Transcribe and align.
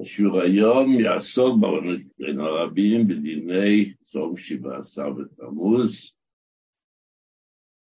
השיעור 0.00 0.40
היום 0.40 1.00
יעסוק 1.00 1.58
בין 2.18 2.40
הרבים 2.40 3.08
בדיני 3.08 3.92
צום 4.02 4.36
שבעה 4.36 4.78
עשר 4.78 5.10
בתמוז, 5.10 6.12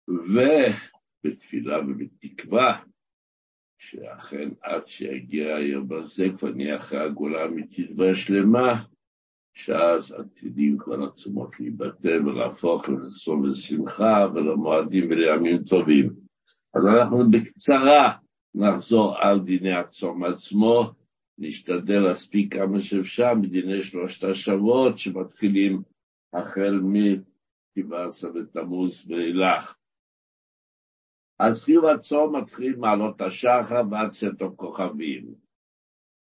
ובתפילה 0.09 1.79
ובתקווה, 1.81 2.83
שאכן 3.79 4.49
עד 4.63 4.87
שיגיע 4.87 5.57
היום 5.57 5.93
הזה 5.93 6.27
כבר 6.39 6.51
נהיה 6.51 6.77
אחרי 6.77 6.99
הגאולה 6.99 7.43
האמיתית 7.43 7.91
והשלמה, 7.97 8.83
שאז 9.55 10.13
עתידים 10.13 10.79
כל 10.79 11.05
הצומות 11.05 11.61
להיבטל 11.61 12.29
ולהפוך 12.29 12.89
לצום 12.89 13.47
לשמחה 13.47 14.27
ולמועדים 14.35 15.11
ולימים 15.11 15.65
טובים. 15.65 16.11
אז 16.75 16.87
אנחנו 16.87 17.31
בקצרה 17.31 18.17
נחזור 18.55 19.19
על 19.19 19.41
דיני 19.41 19.73
הצום 19.73 20.25
עצמו, 20.25 20.93
נשתדל 21.39 22.01
להספיק 22.01 22.55
כמה 22.55 22.81
שאפשר 22.81 23.35
מדיני 23.35 23.83
שלושת 23.83 24.25
השבועות 24.25 24.99
שמתחילים 24.99 25.83
החל 26.33 26.81
מ-17 26.83 28.29
בתמוז 28.35 29.11
ואילך. 29.11 29.77
אז 31.39 31.65
חיוב 31.65 31.85
הצום 31.85 32.37
מתחיל 32.37 32.77
מעלות 32.77 33.21
השחר 33.21 33.83
ועד 33.91 34.11
צאת 34.11 34.43
הכוכבים. 34.43 35.35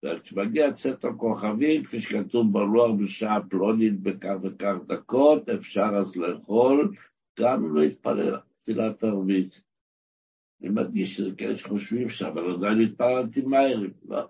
וכשמגיע 0.05 0.73
צאת 0.73 1.05
הכוכבים, 1.05 1.85
כפי 1.85 2.01
שכתוב 2.01 2.53
בלוח 2.53 2.91
בשעה 3.03 3.49
פלונית 3.51 4.01
בכך 4.01 4.35
וכך 4.43 4.75
דקות, 4.87 5.49
אפשר 5.49 5.91
אז 6.01 6.17
לאכול, 6.17 6.93
גם 7.39 7.65
אם 7.65 7.75
לא 7.75 7.83
יתפלל 7.83 8.37
תפילת 8.63 9.05
ערבית. 9.05 9.63
אני 10.61 10.71
מדגיש 10.71 11.17
שזה 11.17 11.31
כאלה 11.39 11.57
שחושבים 11.57 12.07
אבל 12.29 12.55
עדיין 12.55 12.81
התפללתי 12.81 13.43
מהר, 13.43 13.81
לא. 14.09 14.29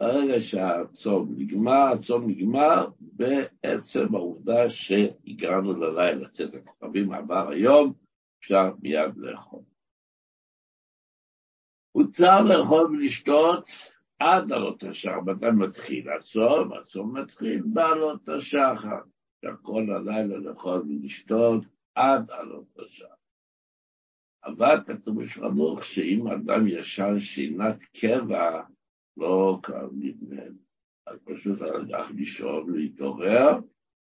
ברגע 0.00 0.40
שהצום 0.40 1.34
נגמר, 1.36 1.92
הצום 1.94 2.30
נגמר 2.30 2.86
בעצם 3.00 4.14
העובדה 4.14 4.70
שהגענו 4.70 5.72
ללילה, 5.72 6.28
צאת 6.28 6.54
הכוכבים 6.54 7.12
עבר 7.12 7.50
היום, 7.50 7.92
אפשר 8.38 8.72
מיד 8.82 9.16
לאכול. 9.16 9.62
מותר 11.94 12.42
לאכול 12.42 12.86
ולשתות 12.86 13.70
עד 14.18 14.52
עלות 14.52 14.82
השחר. 14.82 15.20
מתי 15.20 15.46
מתחיל 15.58 16.10
הצום? 16.10 16.72
הצום 16.72 17.18
מתחיל 17.18 17.62
בעלות 17.66 18.28
השחר. 18.28 19.00
כל 19.62 19.86
הלילה 19.90 20.36
לאכול 20.38 20.82
ולשתות 20.88 21.64
עד 21.94 22.30
עלות 22.30 22.78
השחר. 22.78 23.14
אבל 24.44 24.80
כתוב 24.86 25.22
בשולחנוך 25.22 25.84
שאם 25.84 26.26
אדם 26.26 26.68
ישן 26.68 27.18
שינת 27.18 27.82
קבע, 27.82 28.62
לא 29.16 29.58
קם 29.62 29.88
נדמה, 29.92 30.42
אז 31.06 31.18
פשוט 31.24 31.62
הלך 31.62 32.10
לישון 32.10 32.70
ולהתעורר, 32.70 33.58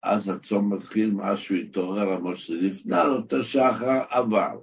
אז 0.03 0.29
הצום 0.29 0.73
מתחיל 0.73 1.11
מה 1.11 1.37
שהוא 1.37 1.57
התעורר, 1.57 2.15
למרות 2.15 2.37
שלפני 2.37 2.95
עלות 2.95 3.33
השחר 3.33 4.01
עבר. 4.09 4.59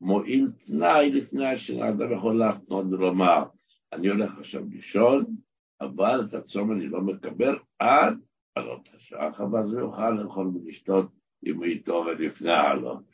מועיל 0.00 0.52
תנאי 0.66 1.10
לפני 1.10 1.46
השינה, 1.46 1.88
אדם 1.88 2.12
יכול 2.12 2.38
להתנות 2.38 2.86
ולומר, 2.86 3.44
אני 3.92 4.08
הולך 4.08 4.38
עכשיו 4.38 4.62
לישון, 4.70 5.24
אבל 5.80 6.24
את 6.28 6.34
הצום 6.34 6.72
אני 6.72 6.88
לא 6.88 7.00
מקבל 7.00 7.58
עד 7.78 8.18
עלות 8.54 8.88
השחר, 8.94 9.52
ואז 9.52 9.72
הוא 9.72 9.80
יוכל 9.80 10.10
לאכול 10.10 10.46
ולשתות 10.46 11.12
אם 11.46 11.56
הוא 11.56 11.66
יתעורר 11.66 12.12
לפני 12.12 12.52
העלות. 12.52 13.04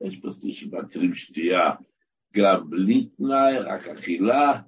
יש 0.00 0.16
פה 0.16 0.28
שמתירים 0.50 1.14
שתייה 1.14 1.70
גם 2.34 2.70
בלי 2.70 3.08
תנאי, 3.16 3.58
רק 3.58 3.88
אכילה. 3.88 4.60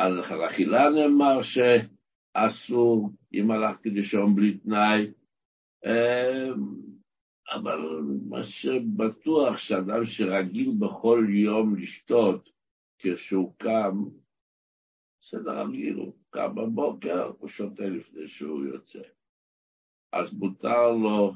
על 0.00 0.20
אכילה 0.46 0.90
נאמר 0.90 1.38
שאסור 1.42 3.10
אם 3.34 3.50
הלכתי 3.50 3.90
לישון 3.90 4.34
בלי 4.34 4.58
תנאי. 4.58 5.12
אמ, 5.84 6.64
אבל 7.52 7.78
מה 8.28 8.42
שבטוח 8.42 9.58
שאדם 9.58 10.04
שרגיל 10.04 10.70
בכל 10.78 11.26
יום 11.28 11.76
לשתות 11.76 12.50
כשהוא 12.98 13.54
קם, 13.58 14.04
בסדר 15.20 15.60
רגיל, 15.60 15.94
הוא 15.94 16.14
קם 16.30 16.54
בבוקר, 16.54 17.32
הוא 17.38 17.48
שותה 17.48 17.84
לפני 17.84 18.28
שהוא 18.28 18.64
יוצא. 18.64 19.02
אז 20.12 20.32
מותר 20.32 20.92
לו 20.92 21.32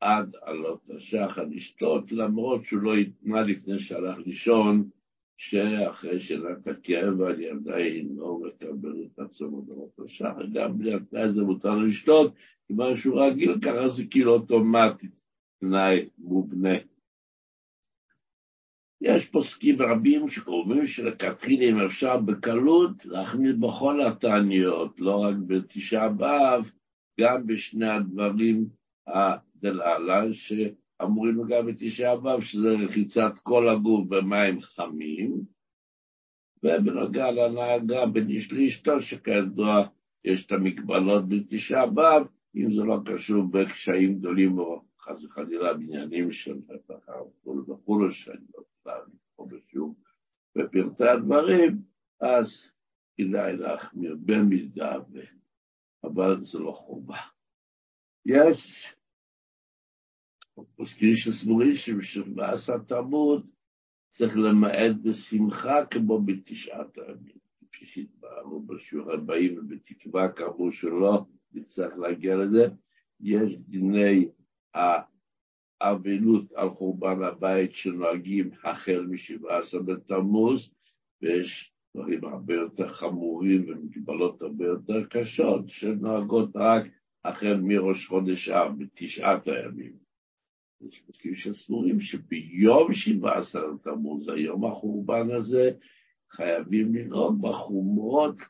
עד 0.00 0.36
עלות 0.42 0.90
השחר 0.96 1.44
לשתות, 1.44 2.12
למרות 2.12 2.64
שהוא 2.64 2.82
לא 2.82 2.96
יתנה 2.96 3.42
לפני 3.42 3.78
שהלך 3.78 4.18
לישון, 4.26 4.90
שאחרי 5.40 6.20
שנת 6.20 6.66
הקבע 6.66 7.30
אני 7.30 7.48
עדיין 7.48 8.08
לא 8.16 8.38
מקבל 8.38 9.04
את 9.04 9.18
הצום 9.18 9.66
עלות 9.70 9.98
השחר, 10.04 10.46
גם 10.52 10.78
בלי 10.78 10.94
התנאי 10.94 11.22
הזה 11.22 11.42
מותר 11.42 11.74
לשתות, 11.74 12.34
כיוון 12.66 12.94
שהוא 12.94 13.20
רגיל 13.20 13.54
ככה 13.62 13.88
זה 13.88 14.02
כאילו 14.10 14.32
אוטומטית. 14.32 15.20
תנאי 15.60 16.08
מובנה. 16.18 16.74
יש 19.00 19.26
פוסקים 19.26 19.82
רבים 19.82 20.28
שקוראים 20.28 20.86
שלכתחילה 20.86 21.64
אם 21.64 21.80
אפשר 21.80 22.16
בקלות 22.16 23.04
להחמיר 23.04 23.56
בכל 23.56 24.00
התעניות, 24.06 25.00
לא 25.00 25.22
רק 25.22 25.34
בתשעה 25.46 26.08
באב, 26.08 26.70
גם 27.20 27.46
בשני 27.46 27.88
הדברים 27.88 28.68
הדלהלן 29.06 30.32
שאמורים 31.00 31.42
גם 31.48 31.66
בתשעה 31.66 32.16
באב, 32.16 32.40
שזה 32.40 32.68
רחיצת 32.84 33.32
כל 33.42 33.68
הגוף 33.68 34.06
במים 34.08 34.60
חמים, 34.60 35.44
ובנוגע 36.62 37.30
להנהגה 37.30 38.06
בין 38.06 38.28
איש 38.28 38.52
לאשתו, 38.52 39.00
שכידוע 39.00 39.86
יש 40.24 40.46
את 40.46 40.52
המגבלות 40.52 41.28
בתשעה 41.28 41.86
באב, 41.86 42.26
אם 42.56 42.72
זה 42.72 42.82
לא 42.82 42.96
קשור 43.04 43.42
בקשיים 43.50 44.18
גדולים 44.18 44.58
או 44.58 44.82
חס 45.00 45.24
וחלילה 45.24 45.74
בעניינים 45.74 46.32
של 46.32 46.58
וכו' 46.68 47.62
וכו', 47.68 48.10
שאני 48.10 48.44
לא 48.54 48.62
יודע 48.86 49.00
לקרוא 49.06 49.48
בשום 49.48 49.94
בפרטי 50.56 51.04
הדברים, 51.04 51.82
אז 52.20 52.70
כדאי 53.16 53.56
להחמיר 53.56 54.16
במידה. 54.20 54.98
אבל 56.04 56.44
זה 56.44 56.58
לא 56.58 56.72
חובה. 56.72 57.16
יש 58.26 58.94
פוסקים 60.76 61.14
שסבורים 61.14 61.74
שבשבעה 61.74 62.52
תלמוד 62.86 63.46
צריך 64.08 64.36
למעט 64.36 64.96
בשמחה 65.02 65.86
כמו 65.90 66.20
בתשעת 66.20 66.98
הימים. 66.98 67.40
כפי 67.72 67.86
שהתבררו 67.86 68.62
בשיעור 68.62 69.12
הבאים 69.12 69.58
ובתקווה 69.58 70.32
כאמור 70.32 70.70
שלא 70.72 71.24
נצטרך 71.52 71.98
להגיע 71.98 72.36
לזה, 72.36 72.68
יש 73.20 73.58
דיני 73.58 74.28
האבלות 75.80 76.52
על 76.52 76.70
חורבן 76.70 77.22
הבית 77.22 77.74
שנוהגים 77.74 78.50
החל 78.64 79.06
מ-17 79.10 79.82
בתמוז, 79.84 80.70
ויש 81.22 81.72
דברים 81.96 82.24
הרבה 82.24 82.54
יותר 82.54 82.88
חמורים 82.88 83.64
ומגבלות 83.68 84.42
הרבה 84.42 84.64
יותר 84.64 85.06
קשות, 85.06 85.68
שנוהגות 85.68 86.50
רק 86.54 86.86
החל 87.24 87.60
מראש 87.62 88.06
חודש 88.06 88.48
אב, 88.48 88.78
בתשעת 88.78 89.48
הימים. 89.48 90.09
יש 90.88 91.00
פסקים 91.00 91.34
שסבורים 91.34 92.00
שביום 92.00 92.94
17 92.94 93.62
בתמוז, 93.74 94.28
היום 94.28 94.64
החורבן 94.64 95.30
הזה, 95.30 95.70
חייבים 96.30 96.94
לנהוג 96.94 97.42
בחומרות 97.42 98.40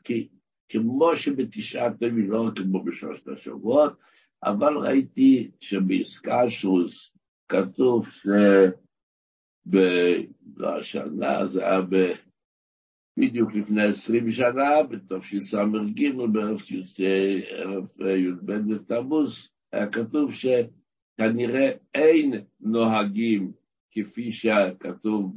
כמו 0.69 1.15
שבתשעת 1.15 2.01
הימים, 2.01 2.31
לא 2.31 2.49
כמו 2.55 2.83
בשלושת 2.83 3.27
השבועות, 3.27 3.93
אבל 4.43 4.77
ראיתי 4.77 5.51
שבאיסקשוס 5.59 7.11
כתוב 7.49 8.07
שבשנה, 9.67 11.47
זה 11.47 11.67
היה 11.67 11.81
ב... 11.81 11.95
בדיוק 13.17 13.53
לפני 13.53 13.83
עשרים 13.83 14.31
שנה, 14.31 14.83
בתשס"ג, 14.89 16.11
בערב 16.31 16.61
י"ב 17.99 18.51
בתמוז, 18.51 19.49
היה 19.71 19.87
כתוב 19.91 20.33
שכנראה 21.13 21.71
אין 21.93 22.45
נוהגים 22.59 23.51
כפי 23.91 24.31
שכתוב 24.31 25.35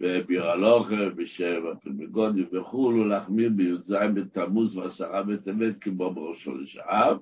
בבירלוכה, 0.00 1.10
בשבע 1.16 1.74
פלמגודי 1.82 2.42
וכולו, 2.42 3.08
להחמיר 3.08 3.50
בי"ז 3.56 3.94
בתמוז 4.16 4.76
ועשרה 4.76 5.22
בטבת 5.22 5.78
כמו 5.78 6.14
בראשו 6.14 6.54
לשעב. 6.54 7.18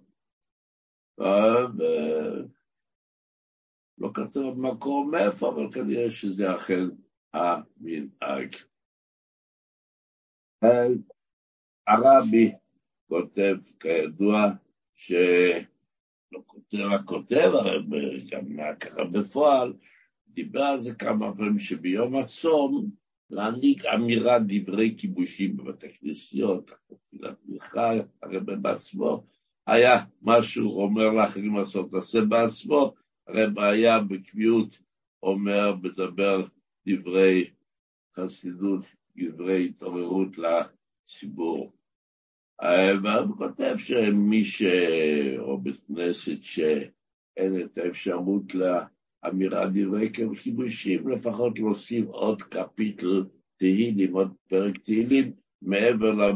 לא 3.98 4.10
כתוב 4.14 4.60
מקום 4.60 5.10
מאיפה, 5.10 5.48
אבל 5.48 5.72
כנראה 5.72 6.10
שזה 6.10 6.56
אכן 6.56 6.84
המנהג. 7.34 8.56
הרבי 11.86 12.52
כותב, 13.08 13.56
כידוע, 13.80 14.46
שלא 14.94 15.71
כותב, 16.46 16.78
רק 16.78 17.04
כותב, 17.04 17.50
אבל 17.62 18.20
גם 18.30 18.44
ככה 18.80 19.04
בפועל, 19.04 19.72
דיבר 20.28 20.62
על 20.62 20.80
זה 20.80 20.94
כמה 20.94 21.36
פעמים 21.36 21.58
שביום 21.58 22.16
הצום 22.16 22.90
להנהיג 23.30 23.86
אמירת 23.86 24.42
דברי 24.46 24.94
כיבושים 24.98 25.56
בבתי 25.56 25.86
כנסיות, 26.00 26.70
מלכה, 27.48 27.90
הרי 28.22 28.40
בעצמו 28.40 29.24
היה 29.66 30.04
משהו 30.22 30.82
אומר 30.82 31.10
לאחרים 31.10 31.56
לעשות, 31.56 31.90
תעשה 31.90 32.20
בעצמו, 32.20 32.94
הרי 33.26 33.50
בעיה 33.50 34.00
בקביעות 34.00 34.78
אומר, 35.22 35.76
מדבר 35.82 36.46
דברי 36.88 37.50
חסידות, 38.16 38.84
דברי 39.16 39.66
התעוררות 39.68 40.28
לציבור. 40.38 41.72
והוא 43.02 43.36
כותב 43.36 43.74
שמי 43.76 44.44
ש... 44.44 44.62
או 45.38 45.58
בית 45.58 45.76
כנסת 45.88 46.42
שאין 46.42 47.60
את 47.64 47.78
האפשרות 47.78 48.54
לאמירת 48.54 49.72
דברי 49.72 50.10
כיבושים, 50.42 51.08
לפחות 51.08 51.58
להוסיף 51.58 52.06
עוד 52.06 52.42
קפיטל 52.42 53.24
תהילים, 53.58 54.14
עוד 54.14 54.32
פרק 54.48 54.78
תהילים, 54.78 55.32
מעבר 55.62 56.32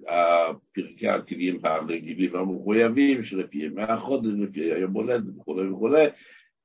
לפרקי 0.00 1.08
התהילים 1.08 1.60
הרגילים 1.64 2.34
והמחויבים, 2.34 3.22
שלפי 3.22 3.58
ימי 3.58 3.82
החודש, 3.82 4.30
לפי 4.38 4.72
היום 4.72 4.92
הולדת 4.92 5.24
וכו' 5.36 5.56
וכו', 5.72 5.90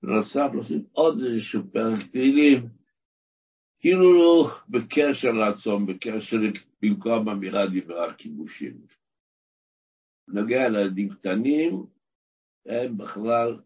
בנוסף 0.03 0.49
להוסיף 0.53 0.81
עוד 0.91 1.23
איזשהו 1.23 1.61
פרק 1.71 2.03
תהילים, 2.11 2.82
כאילו 3.83 4.47
בקשר 4.69 5.31
לעצום, 5.31 5.85
בקשר 5.85 6.37
במקום 6.81 7.29
אמירה 7.29 7.67
דיברה 7.67 8.13
כיבושים. 8.13 8.81
נוגע 10.27 10.69
לילדים 10.69 11.09
קטנים, 11.09 11.85
הם 12.65 12.97
בכלל 12.97 13.59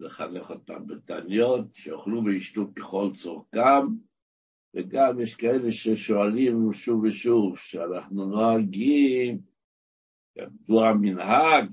לחנך 0.00 0.50
אותם 0.50 0.86
בתעניות, 0.86 1.74
שיאכלו 1.74 2.24
וישתו 2.24 2.74
ככל 2.76 3.10
צורכם, 3.14 3.86
וגם 4.74 5.20
יש 5.20 5.34
כאלה 5.34 5.72
ששואלים 5.72 6.72
שוב 6.72 7.04
ושוב, 7.04 7.58
שאנחנו 7.58 8.26
נוהגים, 8.26 9.40
ידוע 10.36 10.92
מנהג, 11.00 11.64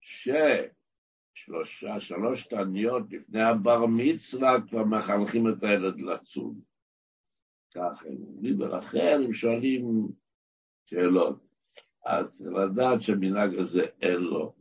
ששלושה, 0.00 0.40
שלוש 2.00 2.46
תעניות 2.46 3.02
לפני 3.10 3.42
הבר 3.42 3.86
מצווה 3.86 4.56
כבר 4.68 4.84
מחנכים 4.84 5.48
את 5.48 5.62
הילד 5.62 6.00
לצום. 6.00 6.69
כך 7.74 8.04
הם 8.06 8.16
אומרים, 8.28 8.60
ולכן 8.60 9.20
הם 9.24 9.32
שואלים 9.32 10.08
שאלות. 10.86 11.38
אז 12.04 12.40
לדעת 12.40 13.02
שהמנהג 13.02 13.58
הזה 13.58 13.86
אין 14.02 14.20
לו 14.20 14.54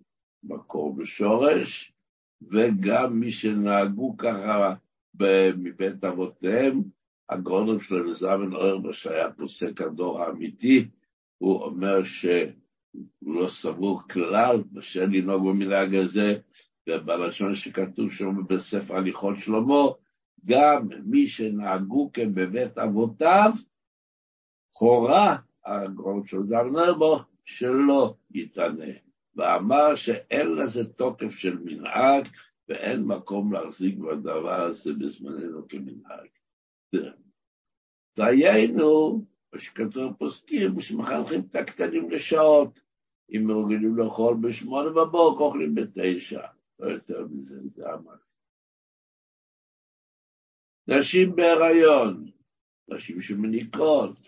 מקור 0.43 0.95
בשורש, 0.95 1.93
וגם 2.41 3.19
מי 3.19 3.31
שנהגו 3.31 4.17
ככה 4.17 4.75
מבית 5.57 6.03
אבותיהם, 6.03 6.81
הגאון 7.29 7.79
של 7.79 8.13
זמן 8.13 8.53
אוירבך, 8.53 8.93
שהיה 8.93 9.31
פוסק 9.31 9.81
הדור 9.81 10.21
האמיתי, 10.21 10.87
הוא 11.37 11.63
אומר 11.63 12.03
שהוא 12.03 12.51
לא 13.21 13.47
סבור 13.47 14.01
כלל 14.07 14.63
בשל 14.71 15.05
לנהוג 15.05 15.49
במנהג 15.49 15.95
הזה, 15.95 16.39
ובלשון 16.89 17.55
שכתוב 17.55 18.11
שם 18.11 18.47
בספר 18.47 18.95
הליכות 18.95 19.37
שלמה, 19.37 19.83
גם 20.45 20.87
מי 21.05 21.27
שנהגו 21.27 22.09
כן 22.13 22.33
בבית 22.33 22.77
אבותיו, 22.77 23.51
הורה 24.79 25.37
זמן 26.41 26.75
אוירבך 26.75 27.25
שלא 27.45 28.15
יתענה, 28.31 28.93
ואמר 29.35 29.95
שאין 29.95 30.55
לזה 30.55 30.93
תוקף 30.93 31.35
של 31.35 31.57
מנהג, 31.57 32.27
ואין 32.69 33.03
מקום 33.03 33.53
להחזיק 33.53 33.97
בדבר 33.97 34.61
הזה 34.61 34.93
בזמננו 34.93 35.67
כמנהג. 35.67 36.27
דיינו, 38.17 39.25
מה 39.53 39.59
שכתוב 39.59 40.13
פוסקים, 40.13 40.79
שמחנכים 40.79 41.41
את 41.49 41.55
הקטנים 41.55 42.11
לשעות. 42.11 42.79
אם 43.31 43.51
רגילים 43.51 43.95
לאכול 43.95 44.37
בשמונה 44.41 44.89
בבוקר, 44.89 45.43
אוכלים 45.43 45.75
בתשע. 45.75 46.41
לא 46.79 46.87
יותר 46.87 47.27
מזה, 47.31 47.55
זה 47.67 47.93
המקס. 47.93 48.38
נשים 50.89 51.35
בהיריון, 51.35 52.25
נשים 52.89 53.21
שמניקות, 53.21 54.19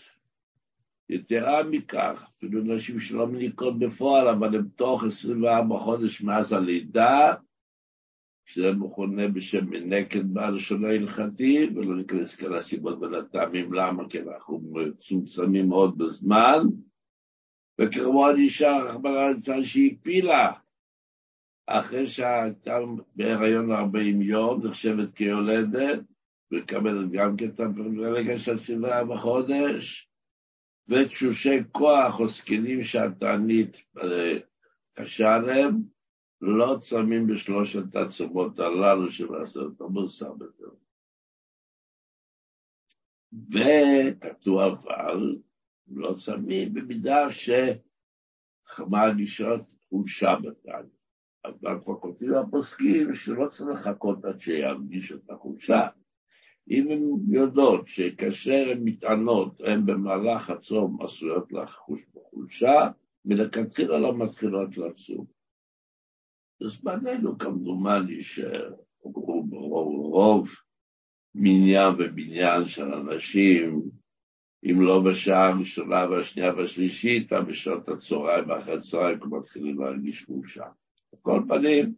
יתרה 1.09 1.63
מכך, 1.63 2.29
אפילו 2.37 2.61
נשים 2.63 2.99
שלא 2.99 3.27
מניקות 3.27 3.79
בפועל, 3.79 4.27
אבל 4.27 4.55
הן 4.55 4.67
תוך 4.75 5.03
24 5.03 5.79
חודש 5.79 6.21
מאז 6.21 6.53
הלידה, 6.53 7.33
שזה 8.45 8.71
מכונה 8.73 9.27
בשם 9.27 9.69
מנקת 9.69 10.23
בלשון 10.23 10.85
ההלכתי, 10.85 11.67
ולא 11.75 11.95
ניכנס 11.95 12.35
כאן 12.35 12.53
לסיבות 12.53 12.97
ולטעמים 13.01 13.73
למה, 13.73 14.09
כי 14.09 14.19
אנחנו 14.19 14.61
מצומצמים 14.71 15.69
מאוד 15.69 15.97
בזמן, 15.97 16.59
וכמובן 17.79 18.33
אישה 18.37 18.77
רחמנא 18.77 19.31
ליצלן 19.35 19.63
שהפילה, 19.63 20.51
אחרי 21.67 22.07
שהייתה 22.07 22.77
בהיריון 23.15 23.71
40 23.71 24.21
יום, 24.21 24.67
נחשבת 24.67 25.13
כיולדת, 25.13 26.10
ומקבלת 26.51 27.11
גם 27.11 27.37
כן 27.37 27.49
את 27.49 27.59
הפריבילגיה 27.59 28.37
של 28.37 28.53
24 28.53 29.17
חודש, 29.17 30.11
ותשושי 30.87 31.63
כוח 31.71 32.19
או 32.19 32.27
זקנים 32.27 32.83
שהתענית 32.83 33.83
אה, 33.97 34.37
קשה 34.93 35.37
להם, 35.37 35.81
לא 36.41 36.77
צמים 36.81 37.27
בשלושת 37.27 37.95
הצומות 37.95 38.59
הללו 38.59 39.09
של 39.09 39.35
עשרת 39.35 39.81
המוסר 39.81 40.33
בזה. 40.33 40.65
וכתוב 43.49 44.59
אבל, 44.59 45.35
לא 45.87 46.15
צמים 46.25 46.73
במידה 46.73 47.27
שמרגישות 48.69 49.61
חולשה 49.89 50.35
בתניא. 50.43 50.75
אבל 51.45 51.79
כבר 51.83 51.99
כותבים 51.99 52.33
הפוסקים 52.33 53.15
שלא 53.15 53.47
צריך 53.47 53.87
לחכות 53.87 54.25
עד 54.25 54.39
שירגיש 54.41 55.11
את 55.11 55.29
החולשה. 55.29 55.87
אם 56.71 56.91
הן 56.91 57.03
יודעות 57.35 57.87
שכאשר 57.87 58.67
הן 58.71 58.83
מתענות, 58.83 59.61
הן 59.61 59.85
במהלך 59.85 60.49
הצום 60.49 61.01
עשויות 61.01 61.51
לחוש 61.51 62.01
בחולשה, 62.13 62.89
מלכתחילה 63.25 63.99
לא 63.99 64.17
מתחילות 64.17 64.77
לצום. 64.77 65.25
בזמננו 66.61 67.37
כמדומני 67.37 68.23
שרוב 68.23 69.49
מניין 71.35 71.93
ובניין 71.99 72.67
של 72.67 72.93
אנשים, 72.93 73.81
אם 74.63 74.81
לא 74.81 75.01
בשעה 75.09 75.49
הראשונה 75.49 76.09
והשנייה 76.09 76.53
והשלישית, 76.53 77.33
בשעות 77.33 77.89
הצהריים 77.89 78.49
ואחרי 78.49 78.77
הצהריים 78.77 79.19
מתחילים 79.31 79.79
להרגיש 79.79 80.25
חולשה. 80.25 80.65
על 81.13 81.19
כל 81.21 81.41
פנים, 81.47 81.93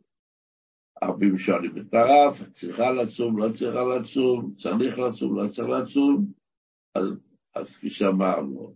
הרבים 1.04 1.38
שואלים 1.38 1.72
את 1.78 1.94
הרב, 1.94 2.48
צריכה 2.52 2.92
לצום, 2.92 3.38
לא 3.38 3.50
צריכה 3.52 3.84
לצום, 3.84 4.54
צריך 4.58 5.00
לצום, 5.00 5.40
לא 5.40 5.48
צריך 5.48 5.70
לצום, 5.70 6.26
אז, 6.96 7.04
אז 7.56 7.76
כפי 7.76 7.90
שאמרנו, 7.90 8.76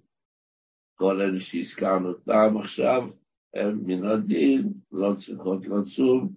כל 0.95 1.21
אלה 1.21 1.39
שהזכרנו 1.39 2.07
אותם 2.07 2.57
עכשיו, 2.59 3.09
הם 3.53 3.81
מן 3.85 4.05
הדין 4.05 4.73
לא 4.91 5.13
צריכות 5.19 5.67
לצום, 5.67 6.33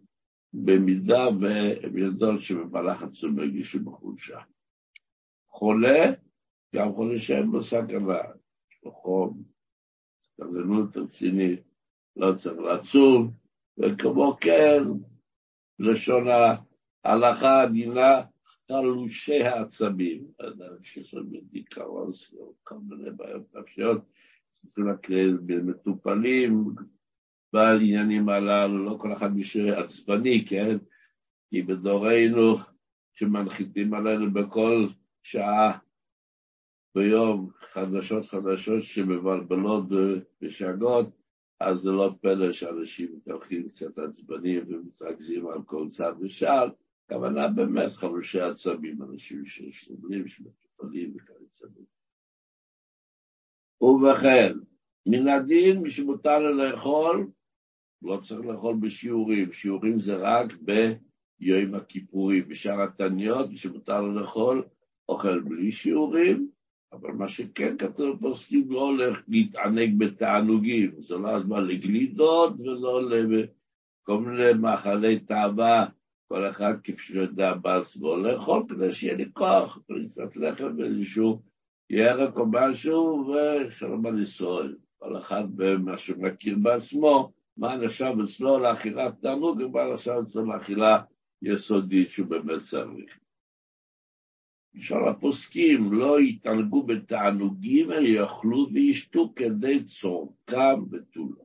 במידה 0.53 1.25
והן 1.41 1.99
יודעות 1.99 2.41
שבמהלך 2.41 3.03
הצום 3.03 3.39
ירגישו 3.39 3.85
בחולשה. 3.85 4.41
חולה, 5.51 6.13
גם 6.75 6.93
חולה 6.93 7.19
שאין 7.19 7.47
לו 7.47 7.63
סכנה, 7.63 8.19
יש 8.71 8.85
לו 8.85 8.93
חום, 8.93 9.43
סכנות 10.37 10.97
רצינית, 10.97 11.61
לא 12.17 12.35
צריך 12.35 12.59
לצום, 12.59 13.31
וכמו 13.79 14.37
כן, 14.41 14.83
לשון 15.81 16.27
ההלכה 17.05 17.63
הדינה, 17.63 18.23
חלושי 18.69 19.43
העצבים, 19.43 20.25
אדם 20.41 20.75
שיש 20.83 21.15
לו 21.15 21.23
דיכאון, 21.43 22.11
כל 22.65 22.75
מיני 22.89 23.11
בעיות 23.11 23.55
נפשיות, 23.55 24.03
צריכים 24.67 24.87
מטופלים, 25.67 26.65
בעניינים 27.53 28.29
הללו, 28.29 28.85
לא 28.85 28.97
כל 29.01 29.13
אחד 29.13 29.37
מישהו 29.37 29.69
עצבני, 29.69 30.45
כן? 30.49 30.77
כי 31.51 31.63
בדורנו, 31.63 32.57
שמנחיתים 33.13 33.95
עלינו 33.95 34.33
בכל 34.33 34.87
שעה 35.23 35.79
ביום 36.95 37.51
חדשות 37.73 38.27
חדשות 38.27 38.83
שמבלבלות 38.83 39.85
ושגות, 40.43 41.20
אז 41.61 41.81
זה 41.81 41.91
לא 41.91 42.15
פלא 42.21 42.53
שאנשים 42.53 43.17
מתהלכים 43.17 43.69
קצת 43.69 43.99
עצבנים 43.99 44.65
ומתרכזים 44.69 45.47
על 45.47 45.63
כל 45.67 45.89
צד 45.91 46.13
ושעל, 46.21 46.71
הכוונה 47.07 47.49
באמת 47.49 47.93
חלושי 47.93 48.41
עצבים, 48.41 49.03
אנשים 49.03 49.47
שסובלים, 49.47 50.29
שמטופלים 50.29 51.13
וכיוצא 51.17 51.67
בזה. 51.67 51.85
ובכן, 53.81 54.53
מן 55.07 55.29
הדין, 55.29 55.83
מי 55.83 55.91
שמותר 55.91 56.39
לו 56.39 56.55
לאכול, 56.55 57.31
לא 58.03 58.21
צריך 58.23 58.41
לאכול 58.41 58.77
בשיעורים, 58.81 59.53
שיעורים 59.53 60.01
זה 60.01 60.17
רק 60.17 60.53
ביום 60.61 61.75
הכיפורים, 61.75 62.49
בשאר 62.49 62.83
התניות, 62.83 63.51
מי 63.51 63.57
שמותר 63.57 64.01
לו 64.01 64.21
לאכול, 64.21 64.69
אוכל 65.09 65.41
בלי 65.41 65.73
שיעורים, 65.73 66.51
אבל 66.93 67.13
מה 67.13 67.29
שכן 67.29 67.77
כתוב 67.79 68.21
פוסקים 68.21 68.71
לא 68.71 68.81
הולך 68.81 69.23
להתענג 69.29 69.99
בתענוגים, 69.99 70.91
זה 70.99 71.17
לא 71.17 71.29
הזמן 71.29 71.67
לגלידות 71.67 72.61
ולא 72.61 73.11
לכל 73.11 74.21
מיני 74.21 74.53
מאכלי 74.53 75.21
תאווה, 75.21 75.87
כל 76.29 76.51
אחד 76.51 76.75
כפי 76.85 77.05
שיודע 77.05 77.55
בעצמו, 77.55 78.17
לאכול 78.17 78.63
כדי 78.69 78.93
שיהיה 78.93 79.15
לי 79.15 79.31
כוח, 79.33 79.79
קצת 80.11 80.37
לחם 80.37 80.75
ואיזשהו 80.79 81.43
ירק 81.91 82.37
או 82.37 82.47
משהו, 82.47 83.33
ושלום 83.69 84.07
על 84.07 84.23
ישראל. 84.23 84.77
כל 84.99 85.19
אחד 85.19 85.45
במה 85.57 85.99
שהוא 85.99 86.23
מכיר 86.23 86.57
בעצמו, 86.63 87.33
מה 87.57 87.77
נחשב 87.77 88.13
אצלו 88.25 88.59
לאכילת 88.59 89.21
תענוג, 89.21 89.61
ומה 89.61 89.95
נחשב 89.95 90.15
אצלו 90.29 90.45
לאכילה 90.45 91.03
יסודית 91.43 92.11
שהוא 92.11 92.27
באמת 92.27 92.63
צריך. 92.63 93.20
למשל 94.75 95.05
הפוסקים 95.11 95.93
לא 95.93 96.21
יתענגו 96.21 96.83
בתענוגים, 96.83 97.93
אלא 97.93 98.09
יאכלו 98.09 98.69
וישתו 98.73 99.33
כדי 99.37 99.85
צורכם 99.85 100.83
ותו 100.91 101.21
לא. 101.21 101.45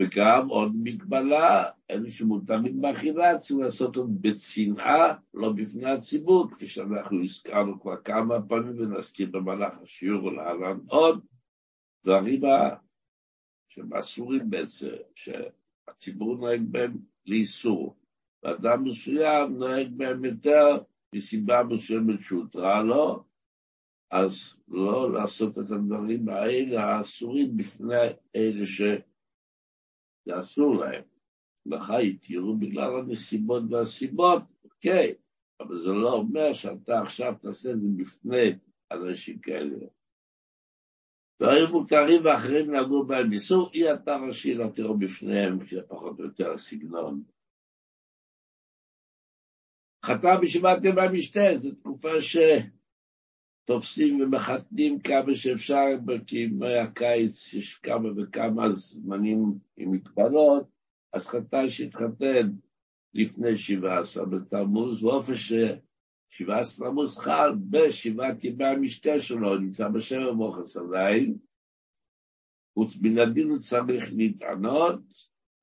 וגם 0.00 0.48
עוד 0.48 0.72
מגבלה, 0.82 1.64
אלה 1.90 2.10
שמותרים 2.10 2.80
באכילה 2.80 3.38
צריכים 3.38 3.60
לעשות 3.60 3.94
זאת 3.94 4.10
בצנעה, 4.20 5.14
לא 5.34 5.52
בפני 5.52 5.90
הציבור, 5.90 6.50
כפי 6.50 6.66
שאנחנו 6.66 7.22
הזכרנו 7.22 7.80
כבר 7.80 7.96
כמה 7.96 8.42
פעמים 8.48 8.80
ונזכיר 8.80 9.30
במהלך 9.30 9.72
השיעור 9.82 10.24
ולהלן 10.24 10.78
עוד, 10.86 11.26
דברים 12.04 12.40
שהם 13.68 13.94
אסורים 13.94 14.50
בעצם, 14.50 14.88
שהציבור 15.14 16.36
נוהג 16.36 16.60
בהם 16.70 16.96
לאיסור, 17.26 17.96
ואדם 18.42 18.84
מסוים 18.84 19.58
נוהג 19.58 19.88
בהם 19.96 20.24
יותר 20.24 20.78
מסיבה 21.14 21.62
מסוימת 21.62 22.20
שהותרה 22.22 22.82
לו, 22.82 23.24
אז 24.10 24.54
לא 24.68 25.12
לעשות 25.12 25.58
את 25.58 25.70
הדברים 25.70 26.28
האלה 26.28 26.84
האסורים 26.84 27.56
בפני 27.56 27.94
אלה 28.36 28.66
שזה 28.66 30.40
אסור 30.40 30.76
להם. 30.76 31.02
לך 31.66 31.90
התירו 31.90 32.56
בגלל 32.56 32.98
הנסיבות 32.98 33.62
והסיבות, 33.70 34.42
אוקיי, 34.64 35.14
אבל 35.60 35.78
זה 35.78 35.88
לא 35.88 36.12
אומר 36.12 36.52
שאתה 36.52 37.00
עכשיו 37.00 37.34
תעשה 37.42 37.70
את 37.70 37.80
זה 37.80 37.88
בפני 37.96 38.58
אנשים 38.92 39.38
כאלה. 39.38 39.76
דברים 41.42 41.64
מותרים 41.70 42.24
ואחרים 42.24 42.70
נהגו 42.70 43.04
בהם 43.04 43.32
איסור, 43.32 43.70
אי 43.74 43.94
אתה 43.94 44.16
ראשי 44.16 44.54
לא 44.54 44.66
תראו 44.74 44.98
בפניהם, 44.98 45.64
כי 45.64 45.74
זה 45.74 45.82
פחות 45.82 46.18
או 46.18 46.24
יותר 46.24 46.52
הסגנון. 46.52 47.22
חתם 50.04 50.40
בישיבת 50.40 50.84
ימי 50.84 51.00
המשתה, 51.00 51.40
זו 51.56 51.70
תקופה 51.74 52.08
שתופסים 53.64 54.20
ומחתנים 54.20 54.98
כמה 54.98 55.34
שאפשר, 55.34 55.86
כי 56.26 56.46
בימי 56.46 56.78
הקיץ 56.78 57.54
יש 57.54 57.74
כמה 57.74 58.08
וכמה 58.16 58.72
זמנים 58.72 59.58
עם 59.76 59.90
מגבלות, 59.90 60.68
אז 61.12 61.26
חתן 61.26 61.68
שהתחתן 61.68 62.50
לפני 63.14 63.56
שבעה 63.56 64.00
עשר 64.00 64.24
בתמוז, 64.24 65.02
באופן 65.02 65.32
ששבעה 65.34 66.58
עשר 66.58 66.84
תמוז 66.84 67.18
חל 67.18 67.54
בשבעת 67.70 68.44
ימי 68.44 68.64
המשתה 68.64 69.20
שלו, 69.20 69.58
נמצא 69.58 69.88
בשבע 69.88 70.32
מוחס 70.32 70.76
עדיין, 70.76 71.38
מן 73.00 73.18
הדין 73.18 73.48
הוא 73.48 73.58
צריך 73.58 74.12
להתענות, 74.16 75.00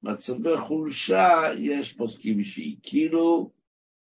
מצבי 0.03 0.57
חולשה, 0.57 1.29
יש 1.57 1.93
פוסקים 1.93 2.43
שהכירו, 2.43 3.51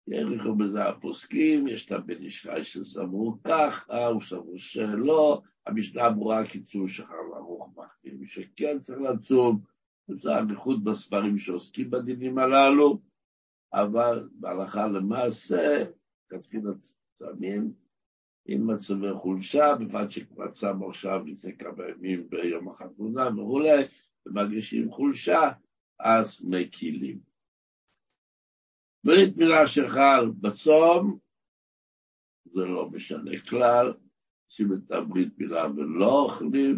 יריחו 0.09 0.55
בזה 0.55 0.85
הפוסקים, 0.85 1.69
יש 1.69 1.87
את 1.87 1.93
הבן 1.93 2.23
ישחי 2.23 2.65
שסברו 2.65 3.37
ככה, 3.45 4.07
הוא 4.07 4.23
סברו 4.23 4.59
שלא, 4.59 5.43
המשנה 5.67 6.11
ברורה 6.11 6.47
קיצור 6.47 6.89
שחר 6.89 7.23
לערוך 7.33 7.69
מחכים, 7.77 8.27
שכן 8.27 8.79
צריך 8.81 9.01
לצום, 9.01 9.61
זה 10.09 10.37
אריכות 10.37 10.85
בספרים 10.85 11.39
שעוסקים 11.39 11.91
בדינים 11.91 12.39
הללו, 12.39 12.99
אבל 13.73 14.29
בהלכה 14.33 14.87
למעשה, 14.87 15.85
כתחיל 16.29 16.63
הצמים 16.69 17.73
עם 18.47 18.71
מצבי 18.71 19.13
חולשה, 19.15 19.75
בפרט 19.75 20.11
שכבר 20.11 20.51
צם 20.51 20.83
עכשיו 20.89 21.27
לפני 21.27 21.57
כמה 21.57 21.89
ימים 21.89 22.29
ביום 22.31 22.69
החתונה 22.69 23.29
וכולי, 23.29 23.85
ומרגישים 24.27 24.91
חולשה, 24.91 25.51
אז 26.01 26.45
מקילים. 26.49 27.32
ברית 29.05 29.37
מילה 29.37 29.67
שחל 29.67 30.31
בצום, 30.41 31.19
זה 32.45 32.65
לא 32.65 32.91
משנה 32.91 33.31
כלל, 33.49 33.95
עושים 34.47 34.73
את 34.73 34.91
הברית 34.91 35.39
מילה 35.39 35.71
ולא 35.77 36.23
אוכלים 36.23 36.77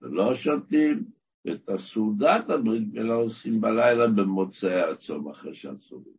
ולא 0.00 0.34
שותים, 0.34 1.04
ואת 1.44 1.68
הסעודת 1.68 2.50
הברית 2.50 2.88
מילה 2.92 3.14
עושים 3.14 3.60
בלילה 3.60 4.06
במוצאי 4.08 4.80
הצום, 4.80 5.30
אחרי 5.30 5.54
שהצומים. 5.54 6.14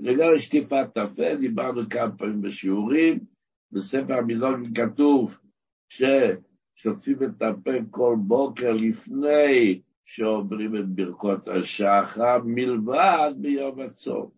לגבי 0.00 0.38
שטיפת 0.38 0.96
הפה, 0.96 1.36
דיברנו 1.40 1.80
כמה 1.90 2.16
פעמים 2.16 2.42
בשיעורים, 2.42 3.18
בספר 3.72 4.14
המילון 4.14 4.74
כתוב 4.74 5.38
ששוטפים 5.88 7.22
את 7.22 7.42
הפה 7.42 7.70
כל 7.90 8.16
בוקר 8.26 8.72
לפני 8.72 9.82
שאומרים 10.08 10.76
את 10.76 10.88
ברכות 10.88 11.48
השחר 11.48 12.38
מלבד 12.44 13.32
ביום 13.36 13.80
הצום. 13.80 14.30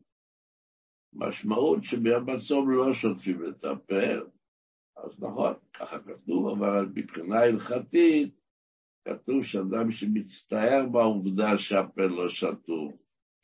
משמעות 1.13 1.85
שביום 1.85 2.31
הצום 2.31 2.71
לא 2.71 2.95
שוטפים 2.95 3.49
את 3.49 3.65
הפה, 3.65 4.05
אז 4.97 5.23
נכון, 5.23 5.55
ככה 5.73 5.99
כתוב, 5.99 6.49
אבל 6.49 6.89
מבחינה 6.95 7.41
הלכתית 7.41 8.35
כתוב 9.05 9.45
שאדם 9.45 9.91
שמצטער 9.93 10.87
בעובדה 10.93 11.59
שהפה 11.59 12.03
לא 12.03 12.29
שטוף, 12.29 12.93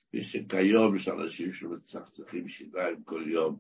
כפי 0.09 0.23
שכיום 0.23 0.97
יש 0.97 1.09
אנשים 1.09 1.53
שמצחצחים 1.53 2.49
שיניים 2.49 3.03
כל 3.05 3.25
יום, 3.27 3.59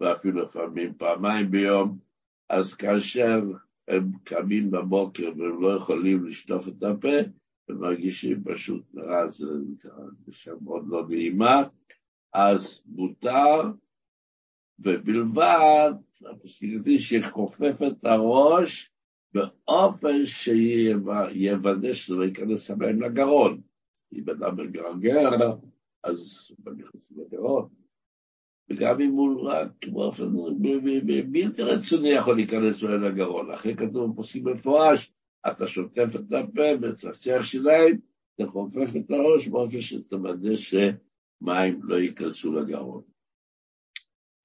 ואפילו 0.00 0.42
לפעמים 0.42 0.94
פעמיים 0.94 1.50
ביום, 1.50 1.98
אז 2.48 2.74
כאשר 2.74 3.40
הם 3.88 4.12
קמים 4.24 4.70
בבוקר 4.70 5.32
והם 5.36 5.62
לא 5.62 5.76
יכולים 5.76 6.26
לשטוף 6.26 6.68
את 6.68 6.82
הפה, 6.82 7.43
ומרגישים 7.68 8.44
פשוט 8.44 8.82
רע, 8.96 9.28
זה 9.28 9.46
שם 10.30 10.54
מאוד 10.62 10.84
לא 10.88 11.06
נעימה, 11.08 11.62
אז 12.32 12.80
מותר, 12.86 13.62
ובלבד, 14.78 15.92
הפסוק 16.30 16.68
הזה 16.74 16.90
שחופף 16.98 17.78
את 17.86 18.04
הראש 18.04 18.90
באופן 19.34 20.26
שיוודא 20.26 21.92
שזה 21.92 22.16
לא 22.16 22.24
ייכנס 22.24 22.70
המים 22.70 23.02
לגרון. 23.02 23.60
אם 24.12 24.30
אדם 24.30 24.56
מגרגר, 24.56 25.30
אז 26.04 26.50
הוא 26.64 26.74
נכנס 26.74 27.12
לגרון. 27.16 27.68
וגם 28.70 29.00
אם 29.00 29.10
הוא 29.10 29.48
רק 29.50 29.86
באופן 29.92 30.24
בלתי 31.30 31.62
רצוני 31.62 32.08
יכול 32.08 32.36
להיכנס 32.36 32.82
לגרון. 32.82 33.50
אחרי 33.50 33.76
כתוב 33.76 34.12
בפוסקים 34.12 34.48
מפורש, 34.48 35.13
אתה 35.50 35.66
שוטף 35.66 36.16
את 36.16 36.32
הפה 36.32 36.62
וצחצח 36.82 37.42
שיניים, 37.42 38.00
אתה 38.34 38.46
חופף 38.46 38.96
את 38.96 39.10
הראש 39.10 39.48
באופן 39.48 39.80
שתוודא 39.80 40.56
שמים 40.56 41.80
לא 41.82 41.94
ייכנסו 41.94 42.52
לגרון. 42.52 43.02